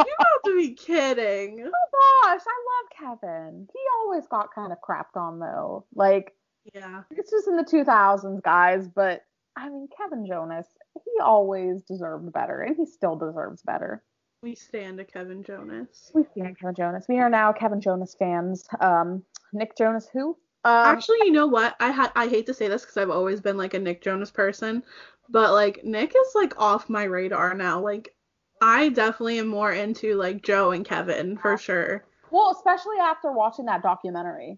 [0.06, 3.68] "You have to be kidding!" Oh gosh, I love Kevin.
[3.72, 5.86] He always got kind of crapped on though.
[5.96, 6.34] Like
[6.74, 8.88] Yeah, it's just in the 2000s, guys.
[8.88, 9.24] But
[9.56, 14.04] I mean, Kevin Jonas, he always deserved better, and he still deserves better.
[14.42, 16.12] we stand a Kevin Jonas.
[16.14, 17.06] We stand Kevin Jonas.
[17.08, 18.68] We are now Kevin Jonas fans.
[18.82, 20.38] Um, Nick Jonas, who?
[20.66, 21.76] Um, Actually, you know what?
[21.80, 24.32] I had I hate to say this because I've always been like a Nick Jonas
[24.32, 24.82] person,
[25.30, 27.80] but like Nick is like off my radar now.
[27.80, 28.16] Like
[28.62, 32.06] I definitely am more into like Joe and Kevin for sure.
[32.32, 34.58] well, especially after watching that documentary,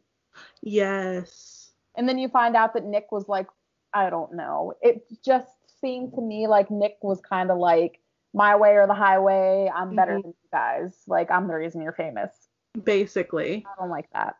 [0.62, 1.72] Yes.
[1.96, 3.48] and then you find out that Nick was like,
[3.94, 4.74] I don't know.
[4.82, 5.50] It just
[5.82, 8.00] seemed to me like Nick was kind of like
[8.34, 9.70] my way or the highway.
[9.74, 10.22] I'm better Mhm.
[10.24, 11.04] than you guys.
[11.08, 12.48] Like I'm the reason you're famous.
[12.82, 13.66] Basically.
[13.68, 14.38] I don't like that.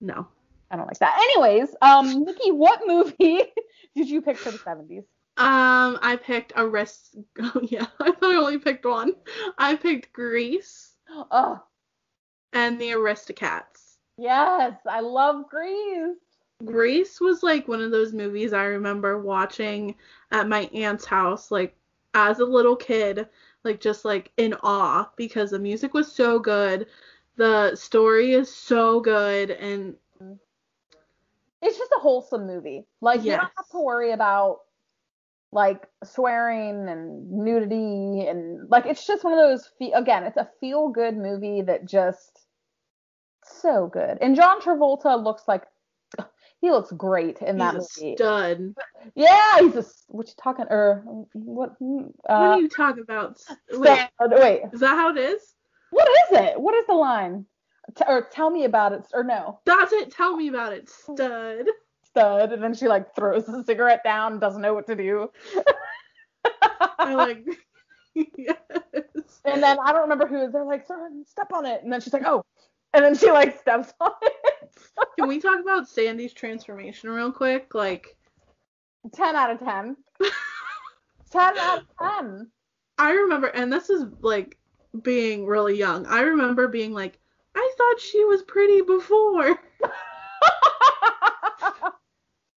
[0.00, 0.28] No.
[0.70, 1.18] I don't like that.
[1.18, 3.42] Anyways, um, Nikki, what movie
[3.96, 5.04] did you pick for the 70s?
[5.38, 7.12] Um, I picked a risk.
[7.40, 9.14] Oh yeah, I thought I only picked one.
[9.56, 10.94] I picked Grease
[11.30, 11.62] Oh,
[12.52, 13.96] and the Aristocats.
[14.18, 16.16] yes, I love Grease.
[16.64, 19.94] Grease was like one of those movies I remember watching
[20.32, 21.74] at my aunt's house, like
[22.14, 23.28] as a little kid,
[23.64, 26.86] like just like in awe because the music was so good,
[27.36, 29.94] the story is so good, and
[31.60, 32.86] It's just a wholesome movie.
[33.00, 34.58] Like you don't have to worry about
[35.50, 40.50] like swearing and nudity and like it's just one of those fe- again, it's a
[40.60, 42.46] feel good movie that just
[43.44, 44.18] so good.
[44.20, 45.64] And John Travolta looks like
[46.60, 48.16] he looks great in that he's a movie.
[48.16, 48.74] stud.
[49.14, 53.38] Yeah, he's a what you talking or what what uh are you talking about?
[53.72, 55.54] Wait, wait, is that how it is?
[55.90, 56.60] What is it?
[56.60, 57.46] What is the line?
[57.96, 60.10] T- or tell me about it, or no, That's it.
[60.10, 61.66] Tell me about it, stud.
[62.04, 62.52] stud.
[62.52, 65.30] And then she like throws the cigarette down, doesn't know what to do.
[66.98, 67.44] I like.
[68.14, 68.56] yes.
[69.44, 70.50] And then I don't remember who.
[70.50, 72.44] They're like, "Son, step on it," and then she's like, "Oh,"
[72.92, 74.32] and then she like steps on it.
[75.18, 77.74] Can we talk about Sandy's transformation real quick?
[77.74, 78.16] Like,
[79.12, 79.96] ten out of ten.
[81.30, 82.50] ten out of ten.
[82.98, 84.58] I remember, and this is like
[85.02, 86.04] being really young.
[86.06, 87.18] I remember being like,
[87.58, 89.58] I thought she was pretty before.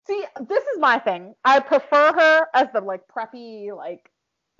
[0.07, 1.35] See, this is my thing.
[1.45, 4.11] I prefer her as the like preppy, like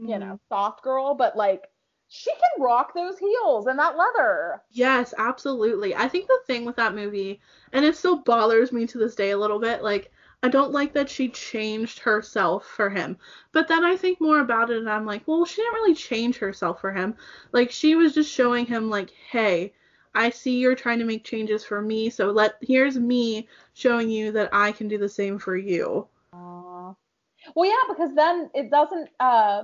[0.06, 0.36] you Mm-hmm.
[0.36, 1.70] know, soft girl, but like
[2.08, 4.64] she can rock those heels and that leather.
[4.72, 5.96] Yes, absolutely.
[5.96, 7.40] I think the thing with that movie,
[7.72, 10.12] and it still bothers me to this day a little bit, like,
[10.44, 13.18] I don't like that she changed herself for him.
[13.52, 16.38] But then I think more about it and I'm like, well, she didn't really change
[16.40, 17.16] herself for him.
[17.52, 19.74] Like, she was just showing him, like, hey,
[20.20, 24.34] I see you're trying to make changes for me, so let here's me showing you
[24.34, 26.08] that I can do the same for you.
[26.34, 26.94] Aw.
[27.56, 29.10] Well, yeah, because then it doesn't.
[29.20, 29.64] uh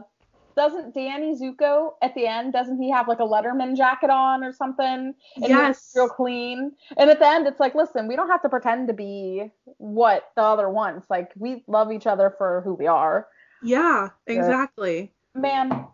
[0.55, 2.53] doesn't Danny Zuko at the end?
[2.53, 5.13] Doesn't he have like a Letterman jacket on or something?
[5.35, 5.91] And Yes.
[5.93, 6.71] real clean.
[6.95, 10.31] And at the end, it's like, listen, we don't have to pretend to be what
[10.37, 11.09] the other wants.
[11.09, 13.27] Like we love each other for who we are.
[13.61, 15.11] Yeah, exactly.
[15.33, 15.87] Man,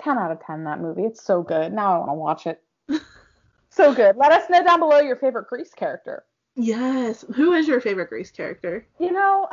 [0.00, 1.02] ten out of ten that movie.
[1.02, 1.72] It's so good.
[1.72, 2.62] Now I want to watch it.
[3.72, 4.16] So good.
[4.16, 6.24] Let us know down below your favorite Grease character.
[6.56, 7.24] Yes.
[7.34, 8.86] Who is your favorite Grease character?
[8.98, 9.48] You know,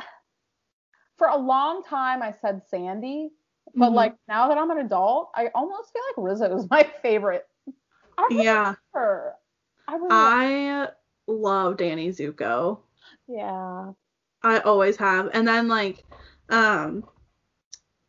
[1.17, 3.32] for a long time I said Sandy,
[3.75, 3.95] but Mhm.
[3.95, 7.47] like now that I'm an adult, I almost feel like Rizzo is my favorite.
[8.17, 8.75] I really Yeah.
[8.93, 9.36] her.
[9.88, 10.89] I really I
[11.27, 12.79] love Danny Zuko.
[13.27, 13.93] yeah.
[14.41, 15.29] I always have.
[15.34, 16.05] And then like,
[16.49, 17.03] um,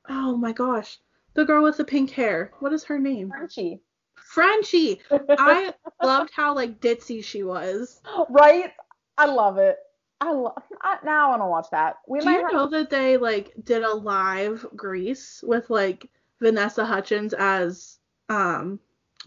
[0.08, 0.98] oh my gosh,
[1.34, 2.52] the girl with the pink hair.
[2.60, 3.30] What is her name?
[3.30, 3.82] Frenchie.
[4.30, 5.00] Frenchie.
[5.10, 8.00] I loved how like ditzy she was.
[8.28, 8.72] right?
[9.18, 9.76] I love it.
[10.20, 10.62] I love.
[10.82, 11.96] I, now I want to watch that.
[12.06, 16.08] We Do might you have- know that they like did a live Grease with like
[16.40, 18.78] Vanessa Hudgens as um,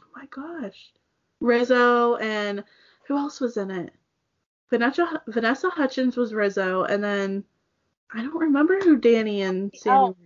[0.02, 0.92] oh my gosh,
[1.42, 2.64] Rizzo and
[3.08, 3.92] who else was in it?
[4.70, 7.44] Vanessa Vanessa Hudgens was Rizzo, and then
[8.14, 10.16] I don't remember who Danny and Sandy.
[10.20, 10.23] Oh.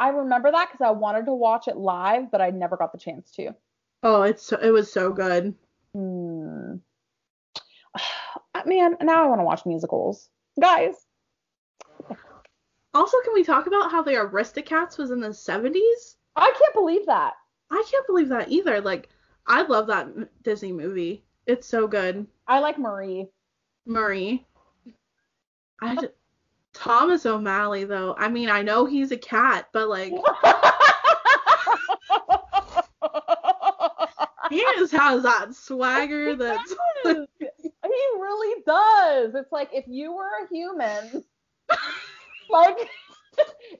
[0.00, 2.98] I remember that because I wanted to watch it live, but I never got the
[2.98, 3.54] chance to.
[4.02, 5.54] Oh, it's so, it was so good.
[5.94, 6.76] Hmm.
[8.64, 10.94] Man, now I want to watch musicals, guys.
[12.94, 16.16] Also, can we talk about how the Aristocats was in the 70s?
[16.34, 17.34] I can't believe that.
[17.70, 18.80] I can't believe that either.
[18.80, 19.10] Like,
[19.46, 20.08] I love that
[20.42, 21.24] Disney movie.
[21.46, 22.26] It's so good.
[22.48, 23.28] I like Marie.
[23.86, 24.46] Murray.
[25.82, 26.08] I
[26.80, 28.14] Thomas O'Malley though.
[28.16, 30.12] I mean, I know he's a cat, but like
[34.50, 39.34] he just has that swagger that's he really does.
[39.34, 41.22] It's like if you were a human,
[42.50, 42.88] like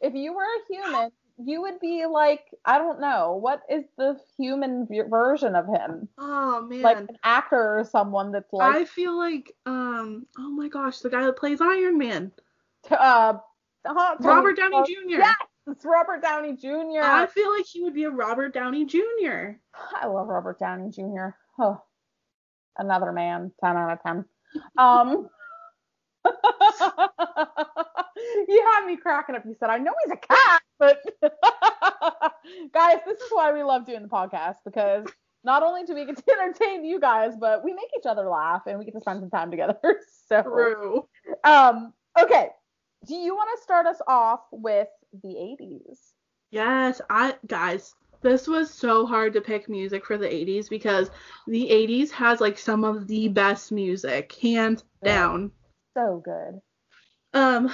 [0.02, 1.10] if you were a human,
[1.42, 6.66] you would be like I don't know what is the human version of him, oh
[6.68, 6.82] man.
[6.82, 11.08] like an actor or someone that's like I feel like um oh my gosh, the
[11.08, 12.32] guy that plays Iron Man.
[12.90, 13.34] Uh,
[13.84, 15.18] uh, Robert Downey uh, Jr.
[15.18, 17.02] Yes, it's Robert Downey Jr.
[17.02, 19.52] I feel like he would be a Robert Downey Jr.
[19.94, 21.30] I love Robert Downey Jr.
[21.58, 21.82] Oh,
[22.78, 24.24] another man, 10 out of 10.
[24.78, 25.28] Um,
[28.48, 29.44] you had me cracking up.
[29.44, 31.00] You said, I know he's a cat, but
[32.72, 35.06] guys, this is why we love doing the podcast because
[35.44, 38.62] not only do we get to entertain you guys, but we make each other laugh
[38.66, 39.78] and we get to spend some time together.
[40.28, 41.08] So, True.
[41.42, 42.50] um, okay.
[43.06, 44.88] Do you want to start us off with
[45.22, 46.14] the 80s?
[46.50, 51.10] Yes, I guys, this was so hard to pick music for the 80s because
[51.46, 55.08] the 80s has like some of the best music, hands Yeah.
[55.08, 55.52] down.
[55.94, 56.60] So good.
[57.32, 57.72] Um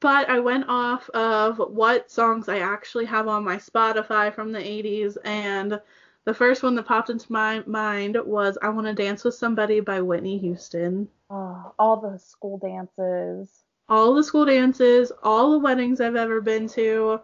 [0.00, 4.60] but I went off of what songs I actually have on my Spotify from the
[4.60, 5.80] 80s and
[6.24, 9.80] the first one that popped into my mind was I Want to Dance with Somebody
[9.80, 11.08] by Whitney Houston.
[11.28, 13.63] Oh, all the school dances.
[13.88, 17.20] All the school dances, all the weddings I've ever been to.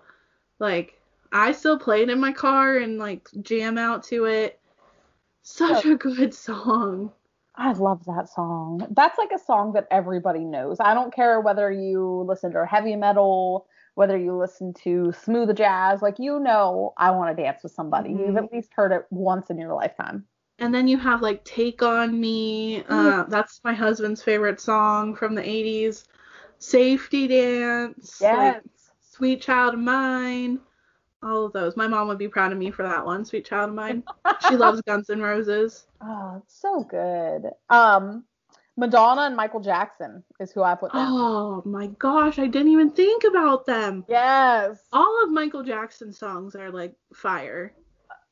[0.58, 1.00] Like,
[1.32, 4.58] I still play it in my car and like jam out to it.
[5.42, 7.12] Such a good song.
[7.56, 8.86] I love that song.
[8.90, 10.78] That's like a song that everybody knows.
[10.80, 16.00] I don't care whether you listen to heavy metal, whether you listen to smooth jazz,
[16.02, 18.10] like you know I want to dance with somebody.
[18.10, 18.44] You've Mhm.
[18.44, 20.26] at least heard it once in your lifetime.
[20.58, 22.84] And then you have like Take On Me.
[22.88, 26.04] Uh, that's my husband's favorite song from the 80s.
[26.60, 28.20] Safety Dance.
[28.20, 28.62] like, Yes.
[29.00, 30.60] Sweet Child of Mine.
[31.22, 31.76] All of those.
[31.76, 34.02] My mom would be proud of me for that one, sweet child of mine.
[34.48, 35.86] She loves Guns N' Roses.
[36.00, 37.50] Oh, it's so good.
[37.68, 38.24] Um,
[38.78, 41.08] Madonna and Michael Jackson is who I put down.
[41.10, 44.06] Oh my gosh, I didn't even think about them.
[44.08, 44.80] Yes.
[44.94, 47.74] All of Michael Jackson's songs are like fire.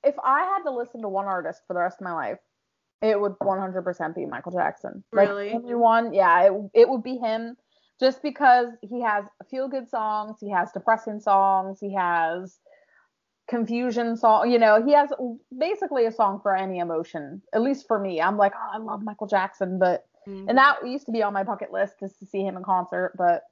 [0.03, 2.39] If I had to listen to one artist for the rest of my life,
[3.03, 5.05] it would 100% be Michael Jackson.
[5.13, 5.49] Really?
[5.49, 7.55] Like only one, yeah, it, it would be him
[8.01, 12.59] just because he has feel good songs, he has depressing songs, he has
[13.49, 15.11] confusion song, you know, he has
[15.57, 17.43] basically a song for any emotion.
[17.55, 18.21] At least for me.
[18.21, 20.49] I'm like, "Oh, I love Michael Jackson, but Mhm.
[20.49, 23.15] and that used to be on my bucket list just to see him in concert,
[23.17, 23.45] but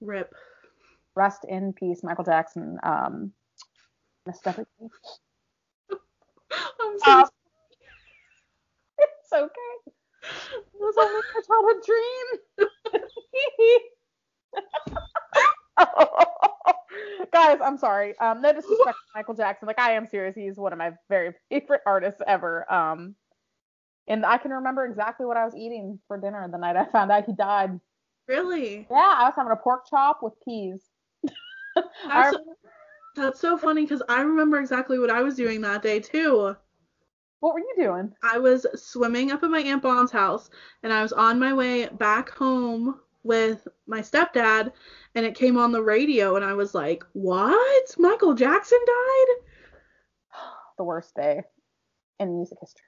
[0.00, 0.34] Rip.
[1.14, 2.78] rest in peace, Michael Jackson.
[2.82, 3.34] Um.
[4.26, 4.34] I'm
[6.98, 7.24] so Um,
[8.98, 9.91] it's okay.
[10.22, 12.26] It was only a childhood dream.
[17.32, 18.16] Guys, I'm sorry.
[18.18, 19.66] Um, no disrespect to Michael Jackson.
[19.66, 20.34] Like I am serious.
[20.34, 22.70] He's one of my very favorite artists ever.
[22.72, 23.14] Um,
[24.06, 27.10] and I can remember exactly what I was eating for dinner the night I found
[27.10, 27.78] out he died.
[28.28, 28.86] really.
[28.90, 30.82] Yeah, I was having a pork chop with peas.
[31.74, 32.52] That's, remember-
[33.16, 36.56] that's so funny because I remember exactly what I was doing that day too.
[37.42, 38.14] What were you doing?
[38.22, 40.48] I was swimming up at my Aunt Bond's house
[40.84, 44.70] and I was on my way back home with my stepdad
[45.16, 47.96] and it came on the radio and I was like, What?
[47.98, 49.26] Michael Jackson died?
[50.78, 51.42] the worst day
[52.20, 52.86] in music history.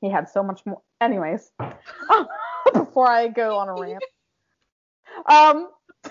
[0.00, 0.80] He had so much more.
[1.02, 1.52] Anyways,
[2.72, 4.02] before I go on a rant,
[5.26, 5.68] um,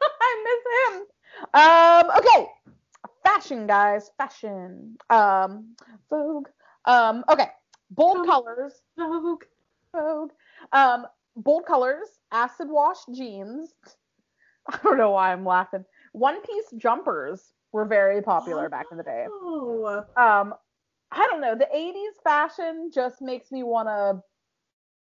[0.00, 1.06] I miss him.
[1.54, 2.46] Um, okay,
[3.26, 4.96] fashion, guys, fashion.
[5.10, 5.74] Um,
[6.10, 6.48] Vogue.
[6.84, 7.48] Um, okay,
[7.90, 8.26] bold Vogue.
[8.26, 8.72] colors.
[8.98, 9.44] Vogue.
[9.94, 10.30] Vogue.
[10.72, 11.06] Um,
[11.36, 12.08] bold colors.
[12.32, 13.74] Acid wash jeans.
[14.68, 15.84] I don't know why I'm laughing.
[16.12, 20.02] One piece jumpers were very popular back in the day Oh.
[20.16, 20.54] um
[21.12, 24.22] i don't know the 80s fashion just makes me want to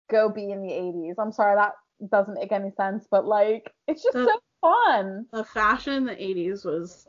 [0.09, 1.73] go be in the 80s i'm sorry that
[2.13, 6.15] doesn't make any sense but like it's just The- so fun The fashion in the
[6.15, 7.09] 80s was.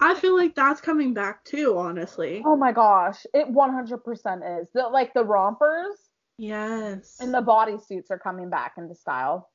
[0.00, 2.46] I feel like that's coming back too, honestly.
[2.46, 7.20] oh my gosh it 100% is the, like the rompers Yes.
[7.20, 9.50] and the bodysuits are coming back into style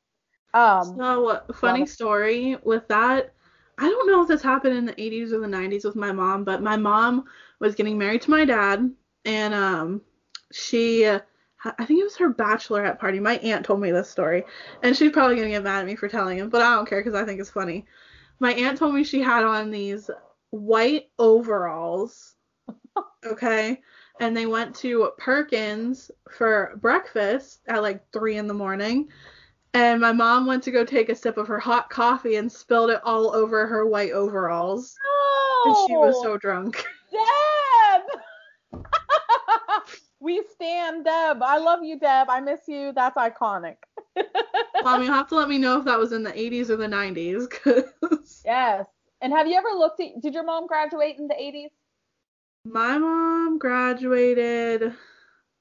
[0.54, 3.34] um So, funny story with that.
[3.78, 6.44] I don't know if this happened in the 80s or the 90s with my mom,
[6.44, 7.26] but my mom
[7.60, 8.90] was getting married to my dad,
[9.26, 10.02] and um,
[10.52, 11.20] she, I
[11.86, 13.20] think it was her bachelorette party.
[13.20, 14.44] My aunt told me this story,
[14.82, 17.00] and she's probably gonna get mad at me for telling him, but I don't care
[17.04, 17.86] because I think it's funny.
[18.40, 20.10] My aunt told me she had on these
[20.52, 22.36] white overalls,
[23.26, 23.82] okay,
[24.20, 29.10] and they went to Perkins for breakfast at like three in the morning.
[29.74, 32.90] And my mom went to go take a sip of her hot coffee and spilled
[32.90, 34.96] it all over her white overalls.
[35.66, 36.86] And she was so drunk.
[37.12, 38.82] deb!
[40.20, 41.44] We stand deb.
[41.44, 42.28] I love you deb.
[42.28, 42.92] I miss you.
[42.92, 43.78] That's iconic
[44.84, 46.88] Mom, you'll have to let me know if that was in the 80s or the
[46.88, 47.48] 90s.
[47.50, 48.86] Cause Yes.
[49.22, 51.70] And have you ever looked at did your mom graduate in the 80s?
[52.64, 54.94] my mom graduated,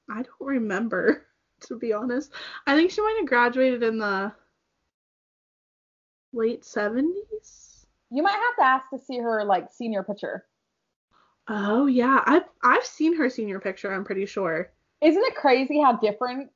[0.09, 1.25] I don't remember,
[1.61, 2.31] to be honest.
[2.65, 4.31] I think she might have graduated in the
[6.33, 7.85] late 70s.
[8.11, 10.45] You might have to ask to see her like senior picture.
[11.47, 12.23] Oh, yeah.
[12.25, 14.71] I've, I've seen her senior picture, I'm pretty sure.
[15.01, 16.49] Isn't it crazy how different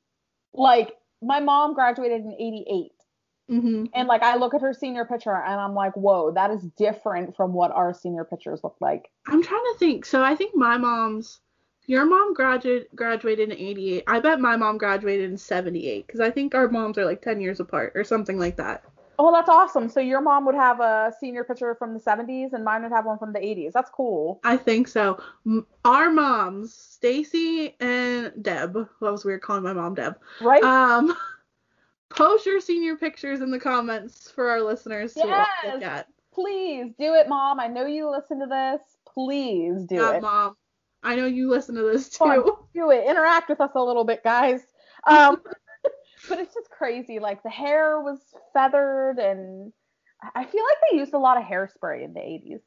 [0.52, 0.92] like
[1.22, 2.92] my mom graduated in 88
[3.48, 6.62] hmm and like I look at her senior picture and I'm like, "Whoa, that is
[6.76, 10.04] different from what our senior pictures look like." I'm trying to think.
[10.06, 11.40] So I think my mom's
[11.86, 14.04] your mom graduated graduated in 88.
[14.06, 17.40] I bet my mom graduated in 78 cuz I think our moms are like 10
[17.40, 18.82] years apart or something like that.
[19.24, 19.88] Oh, that's awesome.
[19.88, 23.04] So your mom would have a senior picture from the 70s and mine would have
[23.04, 23.70] one from the 80s.
[23.70, 24.40] That's cool.
[24.42, 25.22] I think so.
[25.84, 30.18] Our moms, Stacy and Deb, that was weird calling my mom Deb.
[30.40, 30.60] Right?
[30.64, 31.16] Um
[32.08, 35.48] post your senior pictures in the comments for our listeners to Yes.
[35.72, 36.08] look at.
[36.34, 37.60] Please do it, mom.
[37.60, 38.80] I know you listen to this.
[39.14, 40.22] Please do Yeah, it.
[40.22, 40.56] mom.
[41.04, 42.58] I know you listen to this on, too.
[42.74, 43.06] do it.
[43.06, 44.62] Interact with us a little bit, guys.
[45.06, 45.40] Um,
[46.28, 47.18] but it's just crazy.
[47.18, 48.18] Like the hair was
[48.52, 49.72] feathered, and
[50.34, 52.60] I feel like they used a lot of hairspray in the 80s.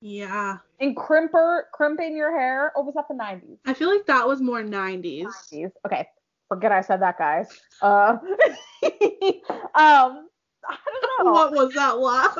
[0.00, 0.58] Yeah.
[0.80, 2.72] And crimper, crimping your hair.
[2.76, 3.58] Oh, was that the 90s?
[3.66, 5.24] I feel like that was more 90s.
[5.52, 5.70] 90s.
[5.86, 6.06] Okay,
[6.48, 7.48] forget I said that, guys.
[7.80, 8.16] Uh,
[8.82, 10.28] um,
[10.68, 11.32] I don't know.
[11.32, 12.36] What was that laugh?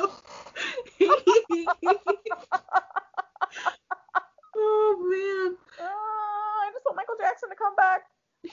[4.55, 5.57] oh man.
[5.77, 8.03] Uh, I just want Michael Jackson to come back.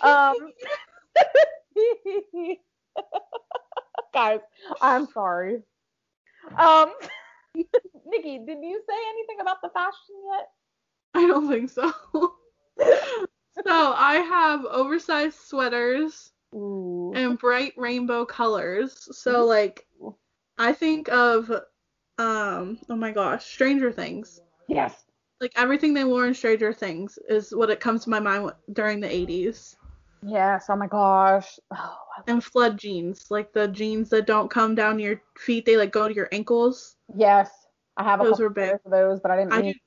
[0.02, 0.52] Um,
[4.14, 4.40] guys,
[4.80, 5.62] I'm sorry.
[6.58, 6.92] Um,
[7.54, 10.48] Nikki, did you say anything about the fashion yet?
[11.14, 11.92] I don't think so.
[12.14, 12.32] so
[13.66, 17.12] I have oversized sweaters Ooh.
[17.14, 19.08] and bright rainbow colors.
[19.12, 19.86] So like
[20.58, 21.50] I think of
[22.18, 24.40] um oh my gosh, Stranger Things.
[24.68, 25.04] Yes.
[25.40, 29.00] Like everything they wore in Stranger Things is what it comes to my mind during
[29.00, 29.76] the 80s.
[30.22, 30.66] Yes.
[30.70, 31.58] Oh my gosh.
[31.72, 35.92] Oh, And flood jeans, like the jeans that don't come down your feet, they like
[35.92, 36.96] go to your ankles.
[37.14, 37.50] yes.
[37.96, 38.70] I have a Those couple were big.
[38.70, 39.74] pairs of those, but I didn't I mean.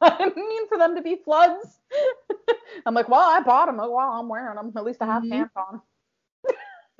[0.00, 1.78] I didn't mean for them to be floods.
[2.86, 3.78] I'm like, well, I bought them.
[3.80, 4.72] Oh, well, I'm wearing them.
[4.76, 5.28] At least I have Mhm.
[5.28, 5.80] pants on.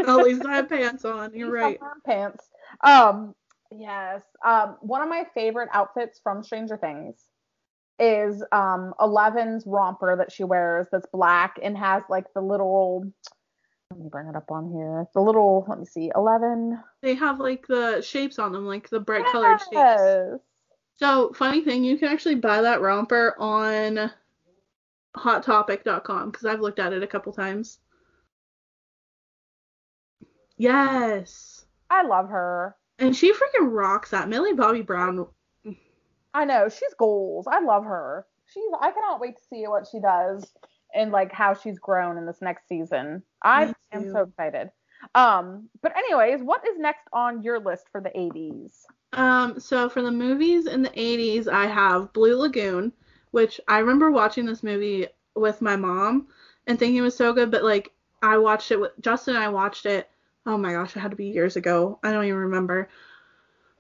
[0.07, 1.35] At least I have pants on.
[1.35, 1.83] You're right.
[1.83, 2.49] I Pants.
[2.83, 3.35] Um,
[3.71, 4.23] yes.
[4.45, 7.28] Um, one of my favorite outfits from Stranger Things
[7.99, 13.13] is um Eleven's romper that she wears that's black and has like the little
[13.91, 15.07] let me bring it up on here.
[15.15, 16.79] The little let me see, Eleven.
[17.01, 20.43] They have like the shapes on them, like the bright colored shapes.
[20.97, 24.11] So, funny thing, you can actually buy that romper on
[25.17, 27.79] hottopic.com because I've looked at it a couple times.
[30.57, 31.65] Yes.
[31.89, 32.77] I love her.
[32.99, 34.29] And she freaking rocks that.
[34.29, 35.27] Millie Bobby Brown.
[36.35, 37.47] I know she's goals.
[37.47, 38.27] I love her.
[38.47, 38.65] She's.
[38.81, 40.53] I cannot wait to see what she does
[40.95, 43.23] and like how she's grown in this next season.
[43.43, 44.71] I am so excited.
[45.15, 48.83] Um, but anyways, what is next on your list for the 80s?
[49.13, 52.93] Um, so for the movies in the 80s, I have Blue Lagoon,
[53.31, 56.29] which I remember watching this movie with my mom
[56.67, 59.49] and thinking it was so good, but like I watched it with Justin and I
[59.49, 60.09] watched it.
[60.47, 61.99] Oh my gosh, it had to be years ago.
[62.03, 62.89] I don't even remember.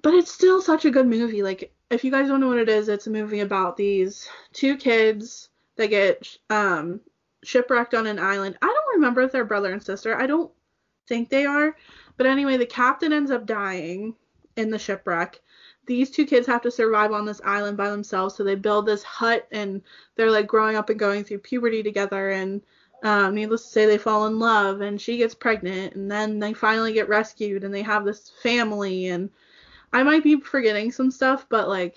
[0.02, 1.42] But it's still such a good movie.
[1.42, 4.76] Like if you guys don't know what it is, it's a movie about these two
[4.76, 7.00] kids that get um
[7.44, 8.58] shipwrecked on an island.
[8.62, 10.18] I don't remember if they're brother and sister.
[10.18, 10.50] I don't
[11.08, 11.76] think they are.
[12.16, 14.14] But anyway, the captain ends up dying
[14.56, 15.40] in the shipwreck.
[15.86, 19.02] These two kids have to survive on this island by themselves, so they build this
[19.02, 19.80] hut and
[20.16, 22.60] they're like growing up and going through puberty together and
[23.02, 26.52] um, needless to say they fall in love and she gets pregnant and then they
[26.52, 29.30] finally get rescued and they have this family and
[29.92, 31.96] I might be forgetting some stuff, but like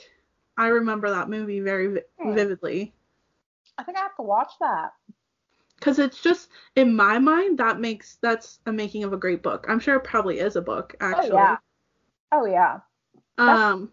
[0.58, 2.34] I remember that movie very vi- Hmm.
[2.36, 2.94] vividly
[3.78, 4.94] I think I have to watch that.
[5.78, 9.66] because it's just in my mind that makes that's a making of a great book.
[9.68, 11.32] I'm sure it probably is a book actually.
[11.32, 11.58] Oh yeah.
[12.32, 12.80] Oh yeah.
[13.38, 13.92] Um,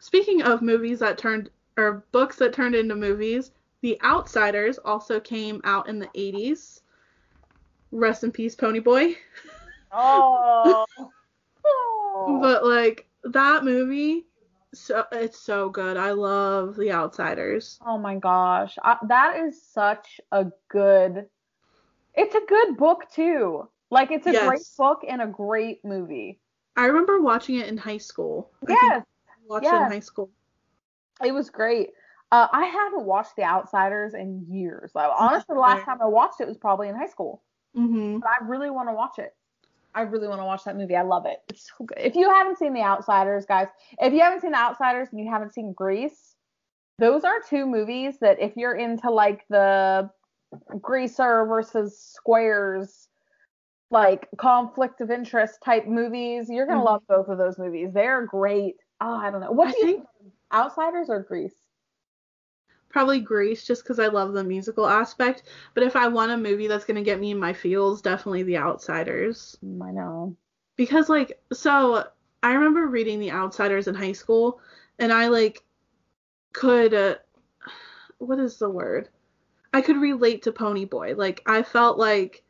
[0.00, 3.50] speaking of movies that turned or books that turned into movies,
[3.82, 6.80] The Outsiders also came out in the 80s.
[7.92, 9.16] Rest in peace, Ponyboy.
[9.92, 10.84] Oh.
[12.36, 12.40] Oh.
[12.40, 14.26] But like that movie,
[14.74, 15.96] so it's so good.
[15.96, 17.78] I love The Outsiders.
[17.84, 18.76] Oh my gosh.
[18.82, 21.26] I, that is such a good
[22.14, 23.68] It's a good book too.
[23.90, 26.40] Like it's a great book and a great movie.
[26.76, 28.50] I remember watching it in high school.
[28.68, 29.02] Yes.
[29.28, 30.30] I watched it in high school.
[31.24, 31.90] It was great.
[32.32, 34.90] Uh, I haven't watched The Outsiders in years.
[34.94, 37.42] Like, honestly, the last time I watched it was probably in high school.
[37.76, 38.20] Mhm.
[38.20, 39.34] But I really want to watch it.
[39.96, 40.94] I really want to watch that movie.
[40.94, 41.38] I love it.
[41.48, 41.96] It's so good.
[41.98, 43.68] If you haven't seen The Outsiders, guys,
[43.98, 46.36] if you haven't seen The Outsiders and you haven't seen Grease,
[46.98, 50.10] those are two movies that if you're into like the
[50.80, 53.08] greaser versus squares,
[53.90, 56.84] like conflict of interest type movies, you're gonna Mhm.
[56.84, 57.92] love both of those movies.
[57.94, 58.76] They're great.
[59.00, 59.52] Oh, I don't know.
[59.52, 60.32] What do you think- think?
[60.52, 61.54] Outsiders or Grease?
[62.96, 65.42] Probably Grease just because I love the musical aspect.
[65.74, 68.56] But if I want a movie that's gonna get me in my feels, definitely The
[68.56, 69.58] Outsiders.
[69.62, 70.34] I know.
[70.76, 72.04] because like so
[72.42, 74.60] i remember reading the outsiders in high school
[74.98, 75.62] and i like
[76.52, 77.16] could uh,
[78.18, 79.08] what is the word
[79.74, 82.42] i could relate to ponyboy like i felt like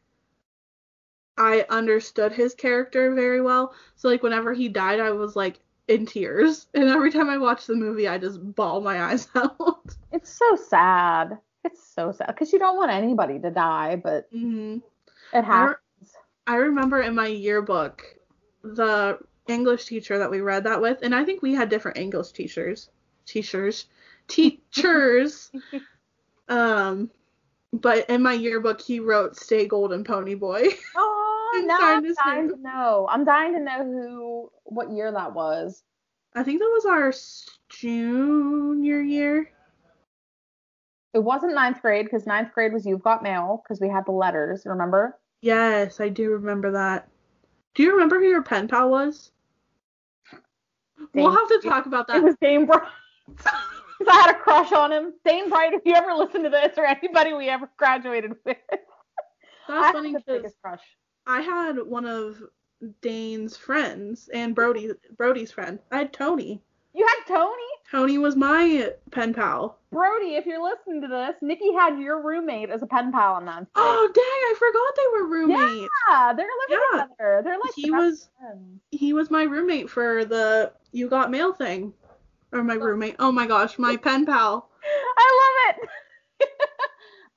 [1.39, 6.07] i understood his character very well so like whenever he died i was like in
[6.07, 10.30] tears and every time i watch the movie i just bawl my eyes out It's
[10.30, 11.39] so sad.
[11.64, 14.78] It's so sad because you don't want anybody to die, but hmm
[15.32, 15.70] it I, happens.
[15.70, 15.76] re-
[16.47, 18.03] I remember in my yearbook
[18.62, 19.18] the
[19.49, 22.89] English teacher that we read that with, and I think we had different English teachers,
[23.26, 23.87] teachers,
[24.28, 25.51] teachers.
[26.49, 27.11] um,
[27.72, 32.05] but in my yearbook he wrote "Stay Golden Pony Boy." Oh, I'm now dying I'm
[32.05, 33.09] to dying to know.
[33.11, 35.83] I'm dying to know who, what year that was.
[36.35, 37.13] I think that was our
[37.69, 39.51] junior year.
[41.15, 44.13] It wasn't ninth grade because ninth grade was You've Got Mail because we had the
[44.13, 44.65] letters.
[44.67, 45.19] Remember?
[45.41, 47.09] Yes, I do remember that.
[47.75, 49.31] Do you remember who your pen pal was?
[51.15, 52.17] We'll have to talk about that.
[52.17, 52.83] It was Dane Bright.
[54.09, 55.15] I had a crush on him.
[55.25, 58.57] Dane Bright, if you ever listen to this or anybody we ever graduated with.
[58.71, 58.77] I
[59.69, 60.83] That's had funny because biggest crush.
[61.27, 62.43] I had one of
[63.01, 65.79] Dane's friends and Brody Brody's friend.
[65.91, 66.62] I had Tony.
[66.95, 67.62] You had Tony?
[67.91, 69.79] Tony was my pen pal.
[69.93, 73.45] Brody, if you're listening to this, Nikki had your roommate as a pen pal in
[73.47, 73.66] that.
[73.74, 75.91] Oh dang, I forgot they were roommates.
[76.09, 77.03] Yeah, they're living Yeah.
[77.03, 77.43] together.
[77.45, 78.81] They're like He was friends.
[78.91, 81.93] he was my roommate for the you got mail thing.
[82.53, 83.16] Or my roommate.
[83.18, 84.70] Oh my gosh, my pen pal.
[85.18, 85.77] I love
[86.41, 86.49] it.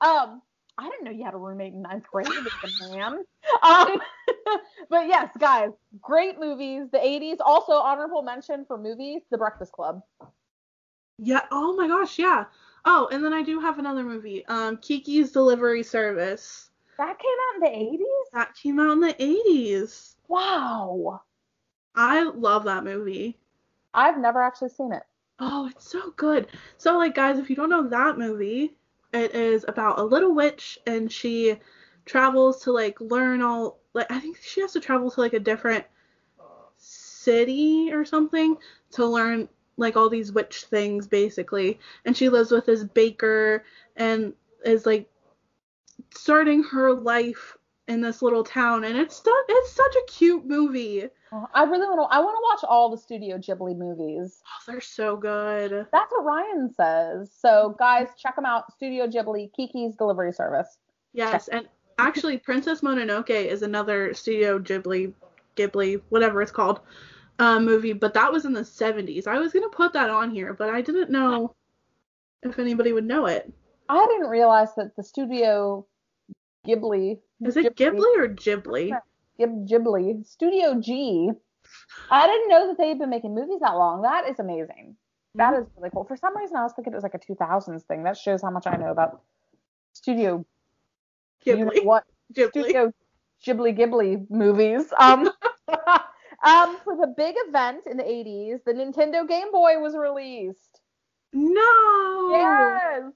[0.00, 0.42] um,
[0.80, 2.26] I didn't know you had a roommate in ninth grade,
[2.90, 3.22] man.
[3.62, 4.00] Um,
[4.88, 5.70] but yes, guys,
[6.00, 6.88] great movies.
[6.90, 7.36] The 80s.
[7.44, 10.00] Also, honorable mention for movies, The Breakfast Club.
[11.18, 12.46] Yeah, oh my gosh, yeah.
[12.86, 14.46] Oh, and then I do have another movie.
[14.46, 16.70] Um Kiki's Delivery Service.
[16.96, 18.30] That came out in the 80s.
[18.32, 20.14] That came out in the 80s.
[20.28, 21.20] Wow.
[21.94, 23.38] I love that movie.
[23.92, 25.02] I've never actually seen it.
[25.38, 26.46] Oh, it's so good.
[26.78, 28.76] So, like, guys, if you don't know that movie,
[29.12, 31.56] it is about a little witch and she
[32.04, 33.78] travels to, like, learn all.
[33.92, 35.84] Like, I think she has to travel to, like, a different
[36.76, 38.56] city or something
[38.92, 41.78] to learn, like, all these witch things, basically.
[42.04, 43.64] And she lives with this baker
[43.96, 44.32] and
[44.64, 45.08] is, like,
[46.14, 47.56] starting her life
[47.90, 48.84] in this little town.
[48.84, 51.06] And it's, su- it's such a cute movie.
[51.32, 52.16] Oh, I really want to.
[52.16, 54.42] I want to watch all the Studio Ghibli movies.
[54.46, 55.86] Oh, they're so good.
[55.92, 57.30] That's what Ryan says.
[57.36, 58.72] So, guys, check them out.
[58.72, 60.78] Studio Ghibli, Kiki's Delivery Service.
[61.12, 61.68] Yes, and
[61.98, 65.12] actually, Princess Mononoke is another Studio Ghibli,
[65.56, 66.80] Ghibli, whatever it's called,
[67.40, 69.26] uh, movie, but that was in the 70s.
[69.26, 71.54] I was gonna put that on here, but I didn't know
[72.42, 73.52] if anybody would know it.
[73.88, 75.86] I didn't realize that the Studio
[76.66, 77.18] Ghibli.
[77.44, 78.92] Is it Ghibli or Ghibli?
[79.38, 80.26] Ghib- Ghibli.
[80.26, 81.30] Studio G.
[82.10, 84.02] I didn't know that they had been making movies that long.
[84.02, 84.96] That is amazing.
[85.36, 86.04] That is really cool.
[86.04, 88.02] For some reason, I was thinking it was like a 2000s thing.
[88.02, 89.22] That shows how much I know about
[89.92, 90.44] Studio
[91.44, 91.84] you know Ghibli.
[91.84, 92.04] what
[92.34, 92.50] Ghibli.
[92.50, 92.92] Studio
[93.46, 94.92] Ghibli Ghibli movies.
[94.98, 95.30] Um,
[96.44, 100.80] um, for the big event in the 80s, the Nintendo Game Boy was released.
[101.32, 102.30] No.
[102.32, 103.12] Yes.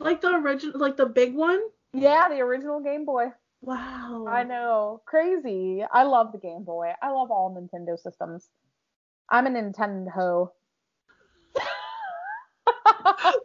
[0.00, 1.60] Like the original, like the big one.
[1.92, 3.26] Yeah, the original Game Boy.
[3.60, 4.26] Wow.
[4.28, 5.02] I know.
[5.06, 5.84] Crazy.
[5.92, 6.92] I love the Game Boy.
[7.02, 8.48] I love all Nintendo systems.
[9.30, 10.50] I'm a Nintendo.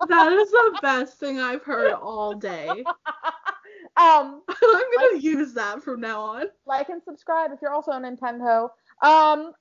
[0.09, 2.69] That is the best thing I've heard all day.
[3.97, 6.45] um, I'm gonna use that from now on.
[6.65, 8.69] like and subscribe if you're also a Nintendo.
[9.01, 9.53] Um,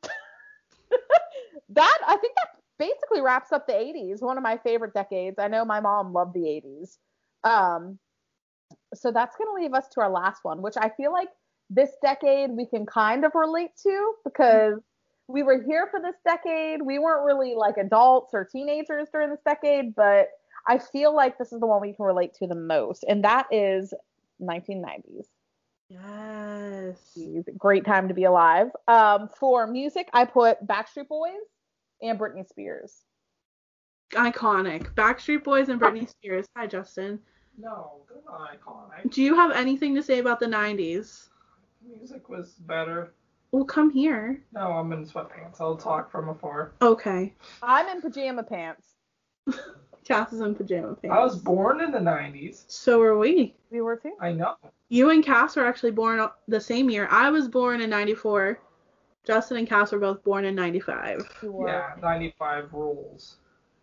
[1.70, 4.20] that I think that basically wraps up the 80s.
[4.20, 5.38] One of my favorite decades.
[5.38, 6.98] I know my mom loved the 80s.
[7.44, 7.98] Um,
[8.94, 11.28] so that's gonna leave us to our last one, which I feel like
[11.70, 14.78] this decade we can kind of relate to because
[15.28, 16.82] we were here for this decade.
[16.82, 20.28] We weren't really like adults or teenagers during this decade, but
[20.66, 23.46] I feel like this is the one we can relate to the most, and that
[23.50, 23.94] is
[24.40, 25.26] 1990s.
[25.88, 27.18] Yes.
[27.58, 28.68] Great time to be alive.
[28.88, 31.32] Um, for music, I put Backstreet Boys
[32.00, 33.02] and Britney Spears.
[34.12, 34.94] Iconic.
[34.94, 36.46] Backstreet Boys and Britney Spears.
[36.56, 37.18] Hi, Justin.
[37.58, 39.10] No, they're not iconic.
[39.12, 41.28] Do you have anything to say about the 90s?
[41.86, 43.12] Music was better.
[43.50, 44.42] Well, come here.
[44.52, 45.60] No, I'm in sweatpants.
[45.60, 46.72] I'll talk from afar.
[46.80, 47.34] Okay.
[47.62, 48.86] I'm in pajama pants.
[50.04, 51.14] Cass is in pajama pants.
[51.14, 52.64] I was born in the 90s.
[52.68, 53.54] So were we.
[53.70, 54.14] We were too.
[54.20, 54.56] I know.
[54.88, 57.08] You and Cass were actually born the same year.
[57.10, 58.58] I was born in 94.
[59.24, 61.28] Justin and Cass were both born in 95.
[61.42, 63.36] Yeah, 95 rules.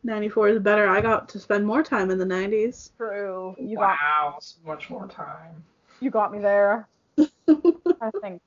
[0.03, 0.87] 94 is better.
[0.87, 2.91] I got to spend more time in the 90s.
[2.97, 3.55] True.
[3.59, 5.63] You got wow, so much more time.
[5.99, 6.87] you got me there.
[7.17, 8.41] I think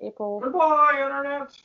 [0.00, 0.40] April.
[0.40, 1.56] Goodbye, internet.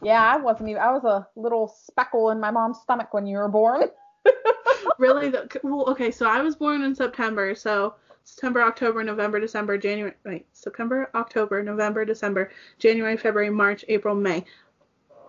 [0.00, 0.80] Yeah, I wasn't even.
[0.80, 3.82] I was a little speckle in my mom's stomach when you were born.
[4.98, 5.28] really?
[5.28, 7.54] The, well, okay, so I was born in September.
[7.54, 7.94] So
[8.24, 10.14] September, October, November, December, January.
[10.24, 14.44] Wait, September, October, November, December, January, February, March, April, May.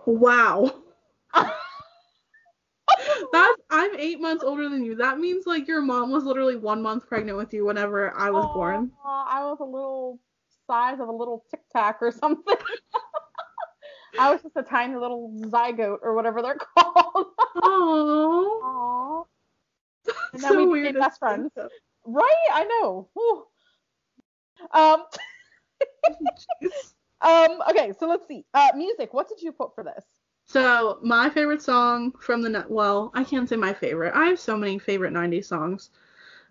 [0.06, 0.74] Wow.
[3.32, 4.96] That's I'm eight months older than you.
[4.96, 8.46] That means like your mom was literally one month pregnant with you whenever I was
[8.54, 8.90] born.
[9.04, 10.18] Aw, I was a little
[10.66, 12.56] size of a little tic tac or something.
[14.18, 17.26] I was just a tiny little zygote or whatever they're called.
[17.62, 19.26] Oh.
[20.08, 20.14] Aww.
[20.32, 21.52] And then we became best friends.
[22.04, 22.46] Right?
[22.52, 23.08] I know.
[23.14, 23.46] Whew.
[24.72, 25.04] Um.
[27.22, 27.62] Um.
[27.70, 27.92] Okay.
[27.98, 28.44] So let's see.
[28.54, 29.12] Uh, music.
[29.14, 30.04] What did you put for this?
[30.46, 34.14] So my favorite song from the well, I can't say my favorite.
[34.14, 35.90] I have so many favorite '90s songs.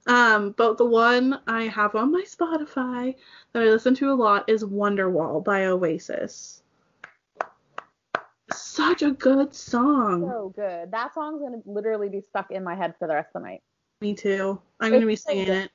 [0.07, 3.15] Um, but the one I have on my Spotify
[3.53, 6.63] that I listen to a lot is Wonderwall by Oasis.
[8.51, 10.21] Such a good song.
[10.27, 10.91] So good.
[10.91, 13.61] That song's gonna literally be stuck in my head for the rest of the night.
[14.01, 14.59] Me too.
[14.79, 15.71] I'm gonna be singing it.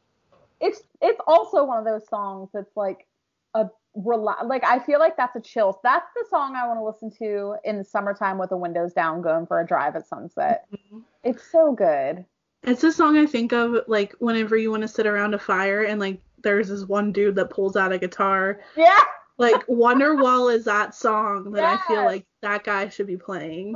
[0.60, 3.06] It's it's also one of those songs that's like
[3.54, 5.80] a rela- like I feel like that's a chill.
[5.82, 9.22] That's the song I want to listen to in the summertime with the windows down,
[9.22, 10.66] going for a drive at sunset.
[10.72, 11.00] Mm-hmm.
[11.22, 12.24] It's so good.
[12.62, 15.82] It's a song I think of like whenever you want to sit around a fire
[15.82, 18.60] and like there's this one dude that pulls out a guitar.
[18.76, 18.98] Yeah.
[19.36, 23.74] Like Wonderwall is that song that I feel like that guy should be playing.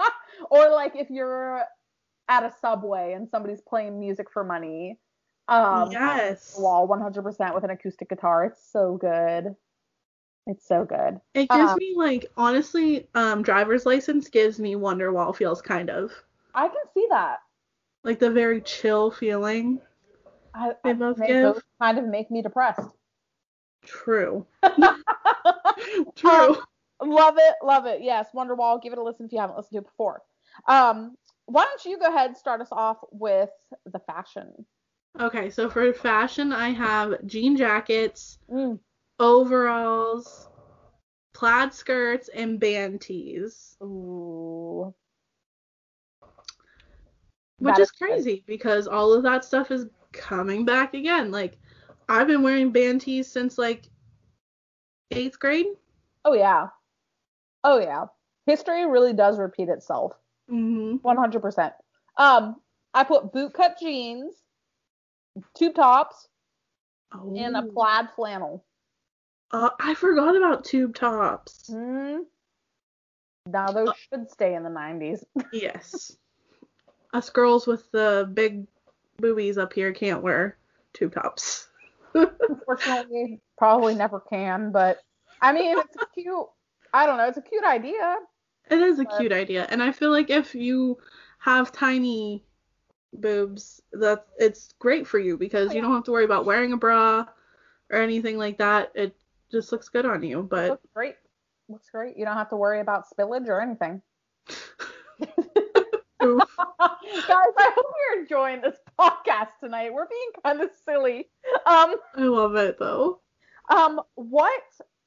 [0.50, 1.62] or like if you're
[2.28, 4.98] at a subway and somebody's playing music for money.
[5.48, 6.54] Um, yes.
[6.58, 8.44] Wall 100% with an acoustic guitar.
[8.44, 9.54] It's so good.
[10.46, 11.20] It's so good.
[11.34, 16.12] It gives Um, me like honestly, um, driver's license gives me Wonderwall feels kind of
[16.54, 17.38] I can see that.
[18.02, 19.80] like the very chill feeling.
[20.54, 21.62] I, They both give.
[21.80, 22.80] kind of make me depressed.
[23.84, 24.46] True.
[26.16, 26.56] True.
[27.02, 28.02] love it, love it.
[28.02, 28.82] Yes, Wonderwall.
[28.82, 30.22] Give it a listen if you haven't listened to it before.
[30.66, 33.50] Um, why don't you go ahead and start us off with
[33.86, 34.66] the fashion?
[35.20, 38.78] Okay, so for fashion, I have jean jackets, Mm.
[39.18, 40.48] overalls,
[41.34, 43.76] plaid skirts, and band tees.
[43.82, 44.94] Ooh.
[47.58, 51.32] Which That is is crazy because all of that stuff is coming back again.
[51.32, 51.58] Like,
[52.08, 53.88] I've been wearing band tees since like
[55.10, 55.66] eighth grade.
[56.24, 56.68] Oh yeah.
[57.64, 58.06] Oh yeah.
[58.46, 60.12] History really does repeat itself.
[60.48, 61.72] hmm 100%.
[62.16, 62.60] Um,
[62.94, 64.34] I put bootcut jeans,
[65.54, 66.28] tube tops,
[67.12, 67.34] Oh.
[67.36, 68.64] and a plaid flannel.
[69.50, 71.70] Uh, I forgot about tube tops.
[71.72, 72.24] Mm.
[73.46, 75.24] Now those should stay in the 90s.
[75.52, 76.16] Yes.
[77.14, 78.66] Us girls with the big
[79.16, 80.58] boobies up here can't wear
[80.92, 81.68] tube tops.
[82.14, 84.98] Unfortunately, probably never can, but
[85.40, 86.46] I mean, it's cute.
[86.92, 87.26] I don't know.
[87.28, 88.16] It's a cute idea.
[88.70, 90.98] It is a But- cute idea, and I feel like if you
[91.38, 92.44] have tiny
[93.12, 96.76] boobs, that it's great for you because you don't have to worry about wearing a
[96.76, 97.26] bra
[97.90, 98.92] or anything like that.
[98.94, 99.16] It
[99.50, 100.42] just looks good on you.
[100.42, 101.16] But Looks great.
[101.68, 102.16] Looks great.
[102.16, 104.02] You don't have to worry about spillage or anything.
[106.20, 109.92] Guys, I hope you're enjoying this podcast tonight.
[109.92, 111.28] We're being kind of silly.
[111.66, 113.20] Um, I love it though.
[113.70, 114.62] um, what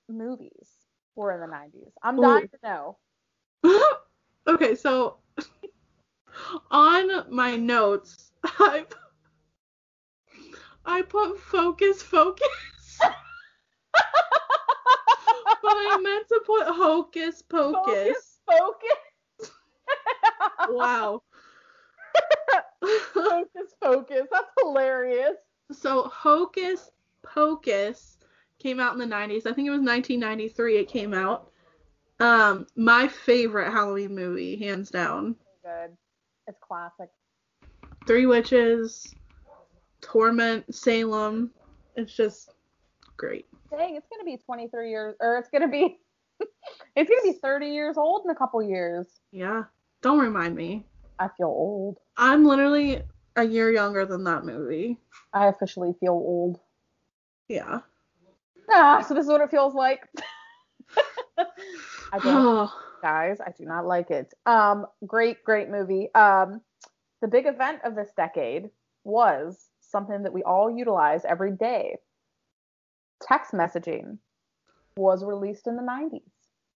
[0.09, 0.69] movies
[1.15, 1.91] were in the 90s?
[2.01, 2.21] I'm Ooh.
[2.21, 2.97] dying to know.
[4.47, 5.17] okay, so
[6.71, 8.85] on my notes, I
[10.85, 12.47] I put focus, focus,
[12.99, 13.11] but
[15.63, 18.39] I meant to put hocus pocus.
[18.47, 18.91] Focus.
[19.39, 19.51] focus.
[20.69, 21.21] Wow.
[23.13, 24.27] focus, focus.
[24.31, 25.35] That's hilarious.
[25.71, 26.91] so Hocus
[27.23, 28.17] Pocus
[28.59, 29.45] came out in the 90s.
[29.45, 31.49] I think it was 1993 it came out.
[32.19, 35.35] Um, my favorite Halloween movie, hands down.
[35.63, 35.97] Good.
[36.47, 37.09] It's classic.
[38.07, 39.13] Three Witches,
[40.01, 41.51] Torment, Salem.
[41.95, 42.53] It's just
[43.17, 43.45] great.
[43.69, 45.99] Dang, it's gonna be 23 years, or it's gonna be,
[46.95, 49.07] it's gonna be 30 years old in a couple years.
[49.31, 49.63] Yeah.
[50.01, 50.85] Don't remind me.
[51.19, 51.99] I feel old.
[52.17, 53.03] I'm literally
[53.35, 54.97] a year younger than that movie.
[55.33, 56.59] I officially feel old.
[57.47, 57.81] Yeah.
[58.69, 60.07] Ah, so this is what it feels like.
[61.37, 63.39] I don't, Oh, guys.
[63.41, 64.33] I do not like it.
[64.45, 66.13] Um, great, great movie.
[66.13, 66.61] Um,
[67.21, 68.69] the big event of this decade
[69.03, 71.97] was something that we all utilize every day.
[73.21, 74.17] Text messaging
[74.97, 76.21] was released in the 90s.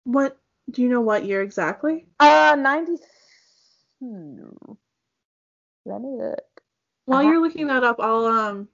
[0.04, 0.38] what?
[0.70, 2.06] Do you know what year exactly?
[2.20, 2.94] Uh, 90.
[4.00, 4.50] Hmm.
[5.86, 6.40] Let me look.
[7.06, 7.30] While Uh-huh.
[7.32, 8.68] you're looking that up, I'll um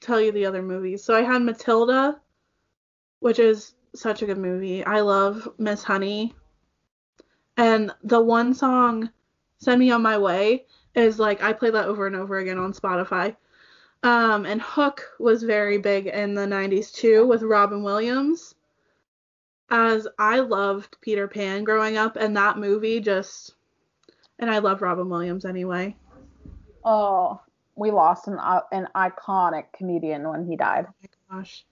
[0.00, 1.04] tell you the other movies.
[1.04, 2.20] So I had Matilda,
[3.20, 4.84] which is such a good movie.
[4.84, 6.34] I love Miss Honey.
[7.56, 9.10] And the one song,
[9.58, 12.72] Send Me on My Way, is like I play that over and over again on
[12.72, 13.36] Spotify.
[14.02, 18.54] Um, and Hook was very big in the 90s too with Robin Williams.
[19.70, 23.54] As I loved Peter Pan growing up, and that movie just.
[24.38, 25.96] And I love Robin Williams anyway.
[26.84, 27.40] Oh,
[27.76, 30.86] we lost an uh, an iconic comedian when he died.
[30.88, 30.94] Oh
[31.30, 31.64] my gosh.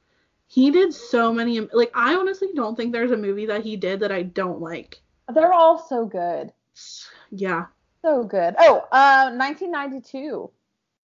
[0.47, 4.01] He did so many like I honestly don't think there's a movie that he did
[4.01, 5.01] that I don't like.
[5.35, 6.53] They're all so good.
[7.30, 7.66] Yeah.
[8.03, 8.55] So good.
[8.59, 10.51] Oh, uh, 1992.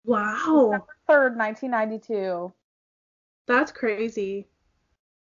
[0.04, 0.84] Wow.
[1.06, 2.52] Third, 1992.
[3.46, 4.48] That's crazy.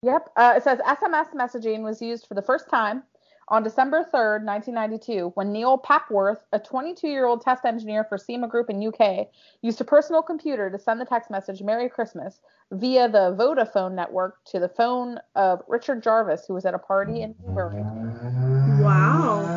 [0.02, 0.30] Yep.
[0.36, 3.04] Uh, it says SMS messaging was used for the first time
[3.48, 8.48] on December 3rd, 1992, when Neil Papworth, a 22 year old test engineer for SEMA
[8.48, 9.28] Group in UK,
[9.60, 12.40] used a personal computer to send the text message Merry Christmas
[12.70, 17.22] via the Vodafone network to the phone of Richard Jarvis, who was at a party
[17.22, 18.61] in Newbury.
[18.82, 19.54] Wow.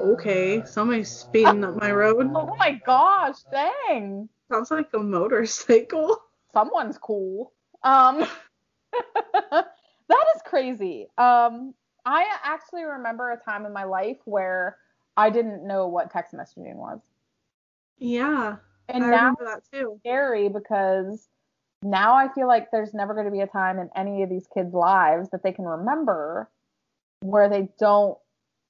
[0.00, 0.64] Okay.
[0.64, 2.30] Somebody's speeding up my road.
[2.34, 4.28] Oh my gosh, dang.
[4.50, 6.18] Sounds like a motorcycle.
[6.52, 7.52] Someone's cool.
[7.82, 8.20] Um,
[9.50, 11.08] that is crazy.
[11.18, 11.74] Um,
[12.04, 14.78] I actually remember a time in my life where
[15.16, 17.00] I didn't know what text messaging was,
[17.98, 18.56] Yeah.
[18.88, 19.92] and I now that too.
[19.94, 21.28] it's scary because
[21.82, 24.46] now I feel like there's never going to be a time in any of these
[24.52, 26.48] kids' lives that they can remember
[27.20, 28.18] where they don't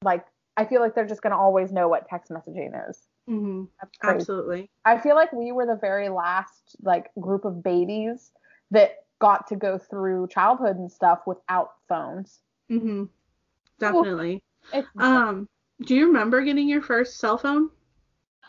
[0.03, 0.25] like.
[0.57, 3.07] I feel like they're just going to always know what text messaging is.
[3.27, 3.65] hmm
[4.03, 4.71] Absolutely.
[4.85, 8.33] I feel like we were the very last like group of babies
[8.71, 12.41] that got to go through childhood and stuff without phones.
[12.69, 13.05] hmm
[13.79, 14.43] Definitely.
[14.99, 15.49] Um,
[15.83, 17.71] do you remember getting your first cell phone?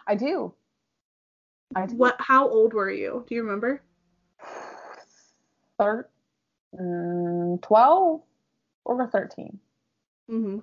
[0.07, 0.53] I do.
[1.75, 1.95] I do.
[1.95, 2.15] What?
[2.19, 3.23] How old were you?
[3.27, 3.83] Do you remember?
[5.79, 6.09] Thir-
[6.77, 8.21] mm, 12
[8.85, 9.59] or 13,
[10.29, 10.59] hmm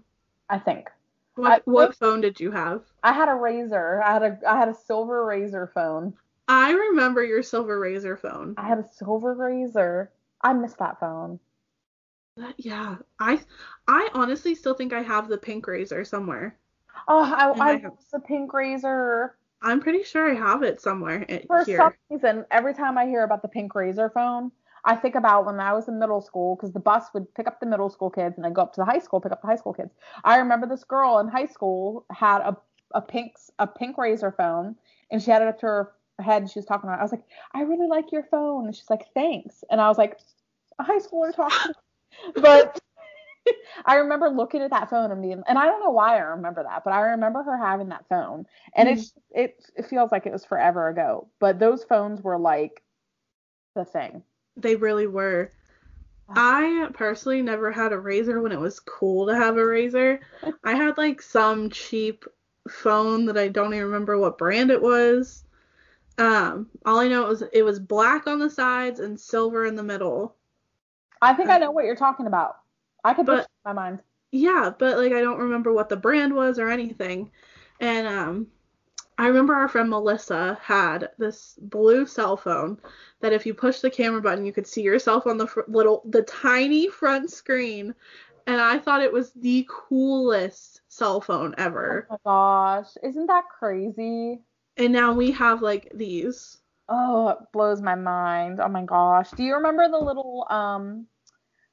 [0.49, 0.91] I think.
[1.35, 2.83] What I- What phone did you have?
[3.03, 4.03] I had a razor.
[4.03, 6.15] I had a I had a silver razor phone.
[6.49, 8.55] I remember your silver razor phone.
[8.57, 10.11] I had a silver razor.
[10.41, 11.41] I miss that phone.
[12.37, 13.41] That- yeah, I
[13.89, 16.57] I honestly still think I have the pink razor somewhere.
[17.09, 17.83] Oh, I I house.
[17.83, 19.37] love the pink razor.
[19.63, 21.77] I'm pretty sure I have it somewhere i- For here.
[21.79, 24.53] some reason, every time I hear about the pink razor phone,
[24.87, 27.61] I think about when I was in middle school because the bus would pick up
[27.61, 29.49] the middle school kids and then go up to the high school, pick up the
[29.49, 29.93] high school kids.
[30.25, 32.57] I remember this girl in high school had a
[32.93, 34.77] a pink a pink razor phone
[35.11, 37.01] and she had it up to her head and she was talking about it.
[37.01, 38.67] I was like, I really like your phone.
[38.67, 39.65] And she's like, thanks.
[39.71, 40.19] And I was like,
[40.79, 41.73] a high schooler talking.
[42.37, 42.81] but
[43.87, 46.63] I remember looking at that phone and being, and I don't know why I remember
[46.63, 49.41] that, but I remember her having that phone, and it's mm-hmm.
[49.41, 51.29] it it feels like it was forever ago.
[51.39, 52.83] But those phones were like
[53.75, 54.23] the thing.
[54.57, 55.53] They really were.
[56.29, 60.21] I personally never had a razor when it was cool to have a razor.
[60.65, 62.25] I had like some cheap
[62.69, 65.45] phone that I don't even remember what brand it was.
[66.19, 69.77] Um, all I know it was it was black on the sides and silver in
[69.77, 70.35] the middle.
[71.23, 72.57] I think I know what you're talking about.
[73.05, 74.01] I could put But- it in my mind.
[74.33, 77.31] Yeah, but like I don't remember what the brand was or anything.
[77.81, 78.47] And um
[79.19, 82.79] I remember our friend Melissa had this blue cell phone
[83.21, 86.03] that if you push the camera button you could see yourself on the fr- little
[86.05, 87.95] the tiny front screen
[88.47, 92.07] and I thought it was the coolest cell phone ever.
[92.09, 94.41] Oh my gosh, isn't that crazy?
[94.77, 96.59] And now we have like these.
[96.89, 98.61] Oh, it blows my mind.
[98.61, 99.31] Oh my gosh.
[99.33, 101.07] Do you remember the little um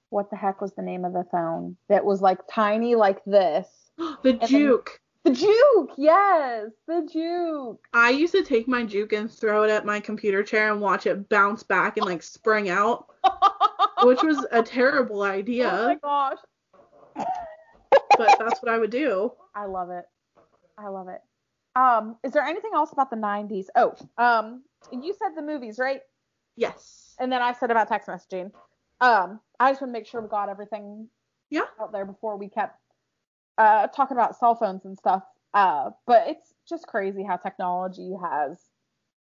[0.10, 3.68] what the heck was the name of the phone that was like tiny like this?
[3.98, 5.00] the then- juke.
[5.24, 5.92] The Juke.
[5.98, 7.82] Yes, the Juke.
[7.94, 11.06] I used to take my juke and throw it at my computer chair and watch
[11.08, 13.08] it bounce back and like spring out,
[14.04, 15.72] which was a terrible idea.
[15.72, 16.38] Oh my gosh.
[18.18, 19.32] but that's what I would do.
[19.56, 20.06] I love it.
[20.78, 21.22] I love it.
[21.76, 23.68] Um, is there anything else about the 90s?
[23.76, 26.02] Oh, um, you said the movies, right?
[26.56, 27.16] Yes.
[27.20, 28.52] And then I said about text messaging.
[29.02, 31.08] Um, I just want to make sure we got everything
[31.50, 31.62] Yeah.
[31.80, 32.78] out there before we kept
[33.58, 35.24] uh talking about cell phones and stuff.
[35.54, 38.58] Uh, but it's just crazy how technology has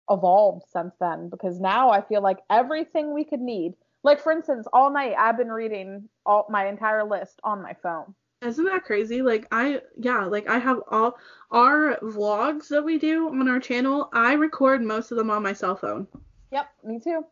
[0.09, 3.73] evolved since then because now I feel like everything we could need.
[4.03, 8.13] Like for instance, all night I've been reading all my entire list on my phone.
[8.41, 9.21] Isn't that crazy?
[9.21, 11.17] Like I yeah, like I have all
[11.51, 15.53] our vlogs that we do on our channel, I record most of them on my
[15.53, 16.07] cell phone.
[16.51, 17.25] Yep, me too.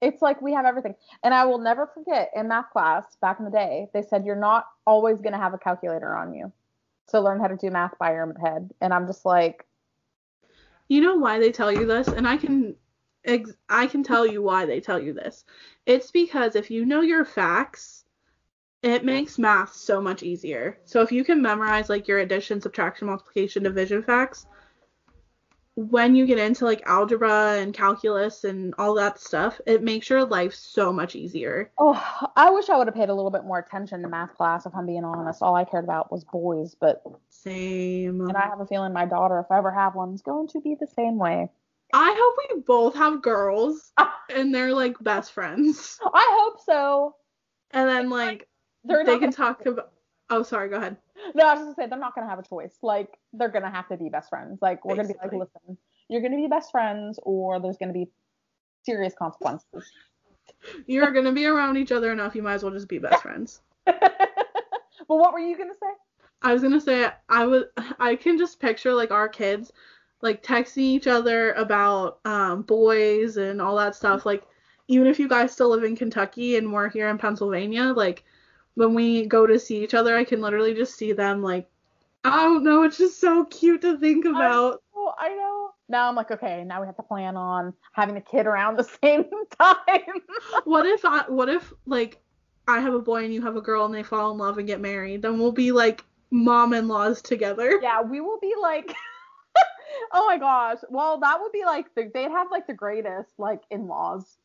[0.00, 0.94] It's like we have everything.
[1.22, 4.36] And I will never forget in math class back in the day, they said you're
[4.36, 6.52] not always going to have a calculator on you.
[7.06, 8.70] So learn how to do math by your head.
[8.80, 9.66] And I'm just like,
[10.88, 12.08] You know why they tell you this?
[12.08, 12.74] And I can
[13.24, 15.44] ex- I can tell you why they tell you this.
[15.86, 18.04] It's because if you know your facts,
[18.82, 20.78] it makes math so much easier.
[20.84, 24.46] So if you can memorize like your addition, subtraction, multiplication, division facts,
[25.78, 30.24] when you get into like algebra and calculus and all that stuff, it makes your
[30.24, 31.70] life so much easier.
[31.78, 34.66] oh, I wish I would have paid a little bit more attention to math class
[34.66, 35.40] if I'm being honest.
[35.40, 38.22] All I cared about was boys, but Same.
[38.22, 40.60] and I have a feeling my daughter, if I ever have one, is going to
[40.60, 41.48] be the same way.
[41.94, 43.92] I hope we both have girls
[44.34, 46.00] and they're like best friends.
[46.12, 47.14] I hope so.
[47.70, 48.48] And then like
[48.84, 49.92] they can talk about
[50.30, 50.96] Oh, sorry, go ahead.
[51.34, 52.76] No, I was just gonna say they're not gonna have a choice.
[52.82, 54.58] Like they're gonna have to be best friends.
[54.60, 58.08] Like we're gonna be like, listen, you're gonna be best friends, or there's gonna be
[58.84, 59.90] serious consequences.
[60.86, 63.60] You're gonna be around each other enough, you might as well just be best friends.
[63.84, 64.00] but
[65.06, 65.90] what were you gonna say?
[66.42, 67.66] I was gonna say I would
[67.98, 69.72] I can just picture like our kids
[70.20, 74.26] like texting each other about um boys and all that stuff.
[74.26, 74.44] Like
[74.88, 78.24] even if you guys still live in Kentucky and we're here in Pennsylvania, like
[78.74, 81.68] when we go to see each other, I can literally just see them like
[82.24, 84.82] I don't know, it's just so cute to think about.
[84.94, 85.70] Oh, I know.
[85.88, 88.84] Now I'm like, okay, now we have to plan on having a kid around the
[89.02, 89.24] same
[89.58, 90.22] time.
[90.64, 92.20] What if I what if like
[92.66, 94.66] I have a boy and you have a girl and they fall in love and
[94.66, 97.80] get married, then we'll be like mom-in-laws together.
[97.82, 98.94] Yeah, we will be like
[100.12, 100.78] Oh my gosh.
[100.90, 104.38] Well, that would be like the, they'd have like the greatest like in-laws.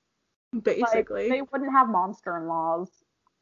[0.53, 1.29] Like, Basically.
[1.29, 2.89] they wouldn't have monster in-laws,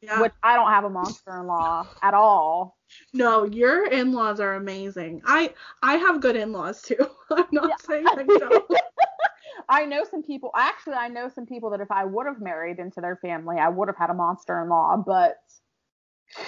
[0.02, 0.20] yeah.
[0.20, 2.76] which I don't have a monster in-law at all.
[3.14, 5.22] No, your in-laws are amazing.
[5.24, 6.96] I I have good in-laws too.
[7.30, 7.76] I'm not Yeah.
[7.86, 8.70] saying I don't.
[9.68, 10.50] I know some people.
[10.56, 13.68] Actually, I know some people that if I would have married into their family, I
[13.68, 15.04] would have had a monster-in-law.
[15.06, 15.38] But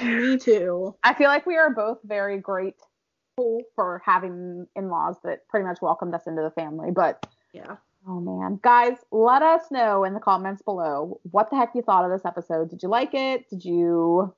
[0.02, 0.94] Me too.
[1.04, 6.14] I feel like we are both very grateful for having in-laws that pretty much welcomed
[6.14, 6.90] us into the family.
[6.90, 7.76] But Yeah.
[8.06, 12.04] Oh man, guys, let us know in the comments below what the heck you thought
[12.04, 12.70] of this episode.
[12.70, 13.48] Did you like it?
[13.50, 14.34] Did you?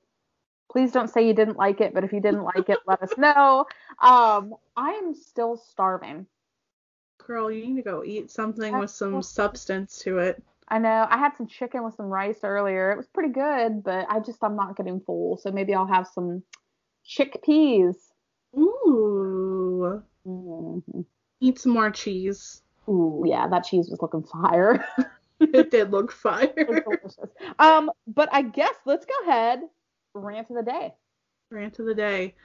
[0.71, 3.13] Please don't say you didn't like it, but if you didn't like it, let us
[3.17, 3.65] know.
[4.01, 6.27] Um, I am still starving.
[7.25, 10.43] Girl, you need to go eat something with some so- substance to it.
[10.69, 12.91] I know I had some chicken with some rice earlier.
[12.91, 16.07] It was pretty good, but I just I'm not getting full, so maybe I'll have
[16.07, 16.43] some
[17.07, 17.95] chickpeas.
[18.57, 20.03] Ooh.
[20.25, 21.05] Mhm.
[21.39, 22.63] Eat some more cheese.
[22.89, 24.85] Ooh, yeah, that cheese was looking fire.
[25.39, 26.83] it did look fire.
[27.59, 29.61] Um, but I guess let's go ahead
[30.13, 30.93] rant of the day.
[31.51, 32.35] Rant of the day.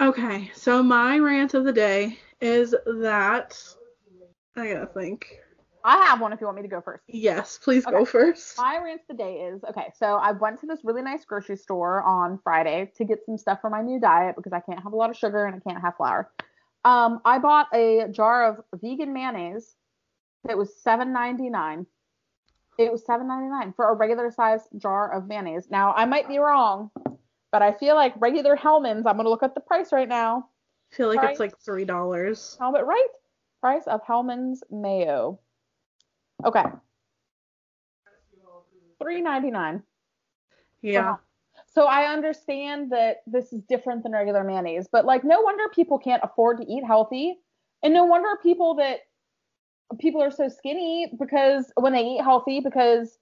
[0.00, 3.58] Okay, so my rant of the day is that
[4.56, 5.26] I gotta think.
[5.84, 7.04] I have one if you want me to go first.
[7.06, 8.58] Yes, please go first.
[8.58, 9.92] My rant of the day is okay.
[9.96, 13.60] So I went to this really nice grocery store on Friday to get some stuff
[13.60, 15.80] for my new diet because I can't have a lot of sugar and I can't
[15.80, 16.28] have flour.
[16.86, 19.74] Um, I bought a jar of vegan mayonnaise.
[20.48, 21.84] It was seven ninety nine.
[22.78, 25.68] It was seven ninety nine for a regular size jar of mayonnaise.
[25.68, 26.92] Now I might be wrong,
[27.50, 29.04] but I feel like regular Hellmann's.
[29.04, 30.48] I'm gonna look up the price right now.
[30.92, 31.30] I feel like Right.
[31.32, 32.56] it's like three dollars.
[32.60, 33.08] Helmet right?
[33.60, 35.40] Price of Hellmann's mayo.
[36.44, 36.64] Okay.
[39.02, 39.82] Three ninety nine.
[40.82, 41.16] Yeah.
[41.76, 45.98] So I understand that this is different than regular mayonnaise, but like no wonder people
[45.98, 47.38] can't afford to eat healthy.
[47.82, 49.00] And no wonder people that
[49.98, 53.18] people are so skinny because when they eat healthy because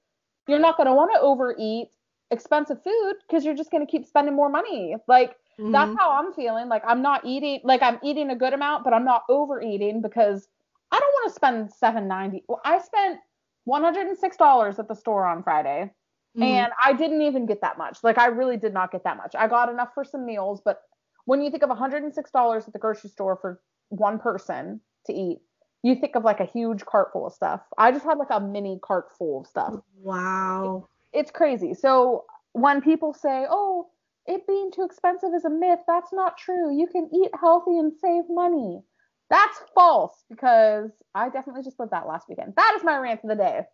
[0.46, 1.88] you're not going to want to overeat
[2.30, 4.94] expensive food because you're just going to keep spending more money.
[5.08, 5.34] Like
[5.72, 5.98] that's Mhm.
[5.98, 6.68] how I'm feeling.
[6.68, 10.46] Like I'm not eating like I'm eating a good amount, but I'm not overeating because
[10.92, 12.44] I don't want to spend 7.90.
[12.48, 13.18] Well, I spent
[13.66, 15.90] $106 at the store on Friday.
[16.36, 16.42] Mhm.
[16.42, 18.02] And I didn't even get that much.
[18.02, 19.34] Like I really did not get that much.
[19.34, 20.82] I got enough for some meals, but
[21.26, 25.38] when you think of $106 at the grocery store for one person to eat,
[25.82, 27.60] you think of like a huge cart full of stuff.
[27.78, 29.74] I just had like a mini cart full of stuff.
[30.02, 30.88] wow.
[31.12, 31.74] It's crazy.
[31.74, 33.90] So when people say, "Oh,
[34.26, 36.74] it being too expensive is a myth," that's not true.
[36.74, 38.82] You can eat healthy and save money.
[39.30, 42.54] That's false because I definitely just lived that last weekend.
[42.56, 43.66] That is my rant of the day.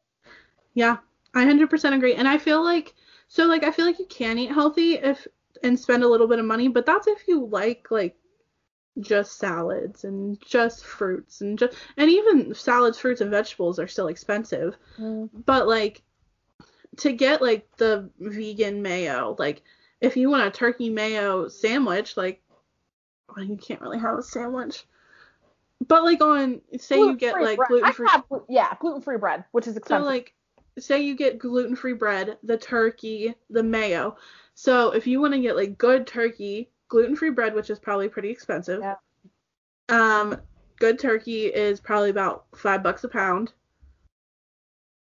[0.74, 0.98] Yeah,
[1.34, 2.14] I 100% agree.
[2.14, 2.94] And I feel like
[3.28, 5.26] so like I feel like you can eat healthy if
[5.62, 8.16] and spend a little bit of money, but that's if you like like
[8.98, 14.08] just salads and just fruits and just and even salads, fruits and vegetables are still
[14.08, 14.76] expensive.
[14.98, 15.30] Mm.
[15.46, 16.02] But like
[16.98, 19.62] to get like the vegan mayo, like
[20.00, 22.42] if you want a turkey mayo sandwich, like
[23.34, 24.84] well, you can't really have a sandwich.
[25.86, 28.08] But like on say you get like gluten free,
[28.48, 30.06] yeah, gluten free bread, which is so expensive.
[30.06, 30.34] like
[30.78, 34.16] say you get gluten free bread, the turkey, the mayo.
[34.54, 38.08] So if you want to get like good turkey, gluten free bread, which is probably
[38.08, 38.80] pretty expensive.
[38.80, 38.96] Yeah.
[39.88, 40.40] Um,
[40.78, 43.52] good turkey is probably about five bucks a pound,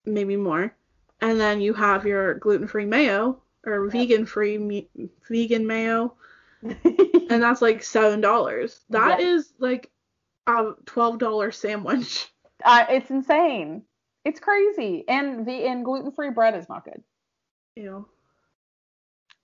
[0.05, 0.75] maybe more.
[1.21, 3.91] And then you have your gluten free mayo or Yeah.
[3.93, 4.91] vegan free me-
[5.29, 6.15] vegan mayo,
[6.63, 8.81] and that's like seven dollars.
[8.91, 9.27] That Yeah.
[9.27, 9.91] is like
[10.47, 12.31] a twelve dollar sandwich.
[12.65, 13.85] uh, it's insane.
[14.25, 15.05] It's crazy.
[15.09, 17.03] And the and gluten free bread is not good.
[17.77, 18.07] Ew.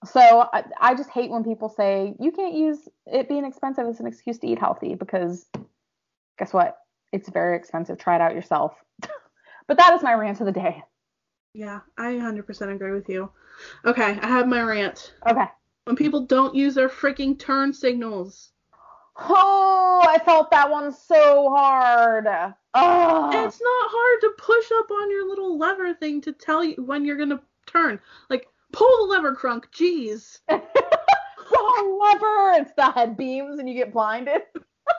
[0.05, 3.99] So I, I just hate when people say you can't use it being expensive as
[3.99, 5.45] an excuse to eat healthy because
[6.39, 6.77] guess what?
[7.11, 7.99] It's very expensive.
[7.99, 8.73] Try it out yourself.
[9.67, 10.81] but that is my rant of the day.
[11.53, 13.29] Yeah, I 100% agree with you.
[13.85, 15.13] Okay, I have my rant.
[15.29, 15.45] Okay.
[15.83, 18.51] When people don't use their freaking turn signals.
[19.17, 22.27] Oh, I felt that one so hard.
[22.73, 26.75] Oh, It's not hard to push up on your little lever thing to tell you
[26.83, 27.99] when you're gonna turn.
[28.29, 29.65] Like, pull the lever, Crunk.
[29.73, 30.39] Jeez.
[31.51, 32.61] wrong lever.
[32.61, 34.41] It's the head beams and you get blinded.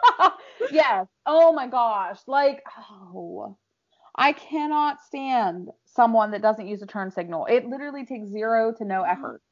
[0.71, 1.07] yes.
[1.27, 2.19] Oh my gosh.
[2.27, 3.57] Like, oh,
[4.15, 7.47] I cannot stand someone that doesn't use a turn signal.
[7.47, 9.43] It literally takes zero to no effort.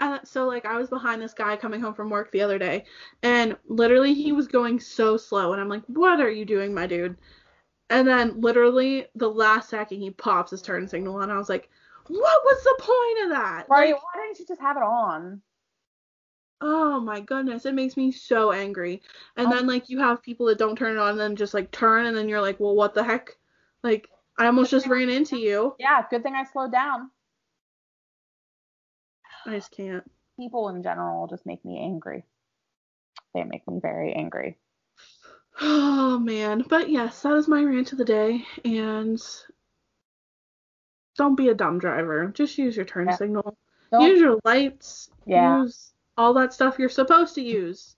[0.00, 2.84] And so, like, I was behind this guy coming home from work the other day,
[3.22, 6.86] and literally he was going so slow, and I'm like, what are you doing, my
[6.86, 7.16] dude?
[7.90, 11.70] And then, literally, the last second he pops his turn signal, and I was like,
[12.08, 13.68] what was the point of that?
[13.68, 13.92] Right?
[13.92, 15.42] Like, Why didn't you just have it on?
[16.60, 19.02] oh my goodness, it makes me so angry.
[19.36, 21.54] And Um, then like you have people that don't turn it on and then just
[21.54, 23.36] like turn and then you're like, well, what the heck?
[23.82, 25.76] Like I almost just ran into you.
[25.78, 27.10] Yeah, good thing I slowed down.
[29.46, 30.04] I just can't.
[30.38, 32.24] People in general just make me angry.
[33.34, 34.56] They make me very angry.
[35.60, 38.44] Oh man, but yes, that is my rant of the day.
[38.64, 39.20] And
[41.16, 42.26] don't be a dumb driver.
[42.34, 43.16] Just use your turn Yeah.
[43.16, 43.56] signal.
[43.92, 45.10] Don't Use your lights.
[45.26, 45.62] Yeah.
[45.62, 47.96] Use all that stuff you're supposed to use.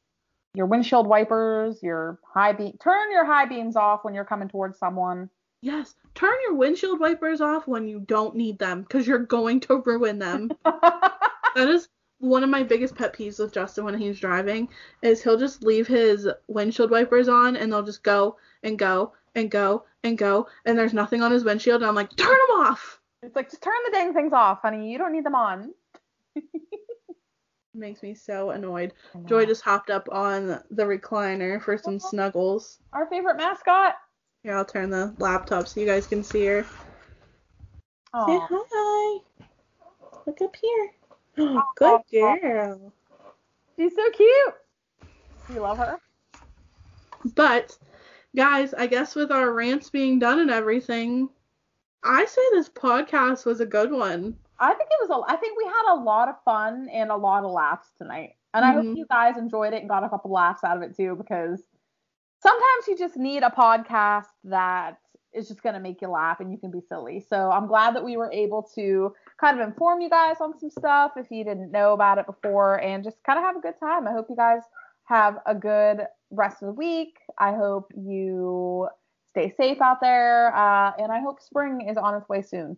[0.55, 2.75] your windshield wipers, your high beam.
[2.81, 5.29] Turn your high beams off when you're coming towards someone.
[5.61, 9.83] Yes, turn your windshield wipers off when you don't need them because you're going to
[9.85, 10.51] ruin them.
[11.57, 11.89] that is
[12.19, 14.69] one of my biggest pet peeves with Justin when he's driving
[15.03, 19.51] is he'll just leave his windshield wipers on and they'll just go and go and
[19.51, 23.01] go and go and there's nothing on his windshield and I'm like, turn them off.
[23.23, 24.91] it's like just turn the dang things off, honey.
[24.91, 25.73] You don't need them on.
[27.75, 28.95] Makes me so annoyed.
[29.27, 32.79] Joy just hopped up on the recliner for some snuggles.
[32.95, 33.97] Our favorite mascot.
[34.43, 36.63] Here, I'll turn the laptop so you guys can see her.
[36.63, 39.19] Say hi.
[40.27, 40.91] Look up here.
[41.77, 42.93] Good girl.
[43.79, 44.55] She's so cute.
[45.49, 45.99] You love her.
[47.35, 47.77] But,
[48.35, 51.29] guys, I guess with our rants being done and everything,
[52.05, 54.37] I say this podcast was a good one.
[54.59, 55.33] I think it was a.
[55.33, 58.65] I think we had a lot of fun and a lot of laughs tonight, and
[58.65, 58.97] I hope Mhm.
[58.97, 61.15] you guys enjoyed it and got a couple laughs out of it too.
[61.17, 61.63] Because
[62.41, 64.99] sometimes you just need a podcast that
[65.35, 67.21] is just gonna make you laugh and you can be silly.
[67.21, 70.71] So I'm glad that we were able to kind of inform you guys on some
[70.71, 73.79] stuff if you didn't know about it before, and just kind of have a good
[73.79, 74.07] time.
[74.09, 74.63] I hope you guys
[75.05, 77.19] have a good rest of the week.
[77.39, 78.89] I hope you
[79.29, 82.77] stay safe out there, uh, and I hope spring is on its way soon.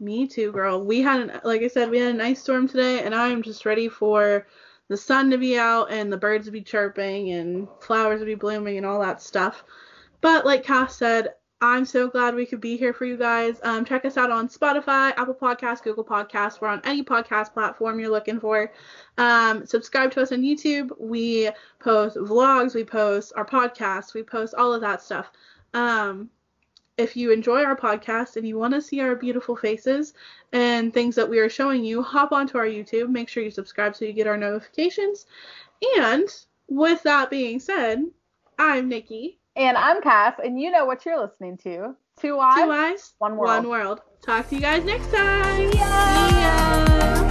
[0.00, 0.84] Me too, girl.
[0.84, 3.64] We had, an, like I said, we had a nice storm today, and I'm just
[3.64, 4.46] ready for
[4.88, 8.34] the sun to be out and the birds to be chirping and flowers to be
[8.34, 9.64] blooming and all that stuff.
[10.20, 11.28] But like Cass said,
[11.66, 13.58] I'm so glad we could be here for you guys.
[13.62, 16.60] Um, check us out on Spotify, Apple Podcasts, Google Podcasts.
[16.60, 18.70] We're on any podcast platform you're looking for.
[19.16, 20.90] Um, subscribe to us on YouTube.
[21.00, 25.32] We post vlogs, we post our podcasts, we post all of that stuff.
[25.72, 26.28] Um,
[26.98, 30.12] if you enjoy our podcast and you want to see our beautiful faces
[30.52, 33.08] and things that we are showing you, hop onto our YouTube.
[33.08, 35.24] Make sure you subscribe so you get our notifications.
[35.96, 36.28] And
[36.68, 38.04] with that being said,
[38.58, 39.38] I'm Nikki.
[39.56, 41.94] And I'm Cass, and you know what you're listening to.
[42.18, 42.64] Two eyes.
[42.64, 43.64] Two eyes, One world.
[43.64, 44.00] One world.
[44.20, 45.70] Talk to you guys next time.
[45.72, 46.28] See ya.
[46.28, 47.23] See ya.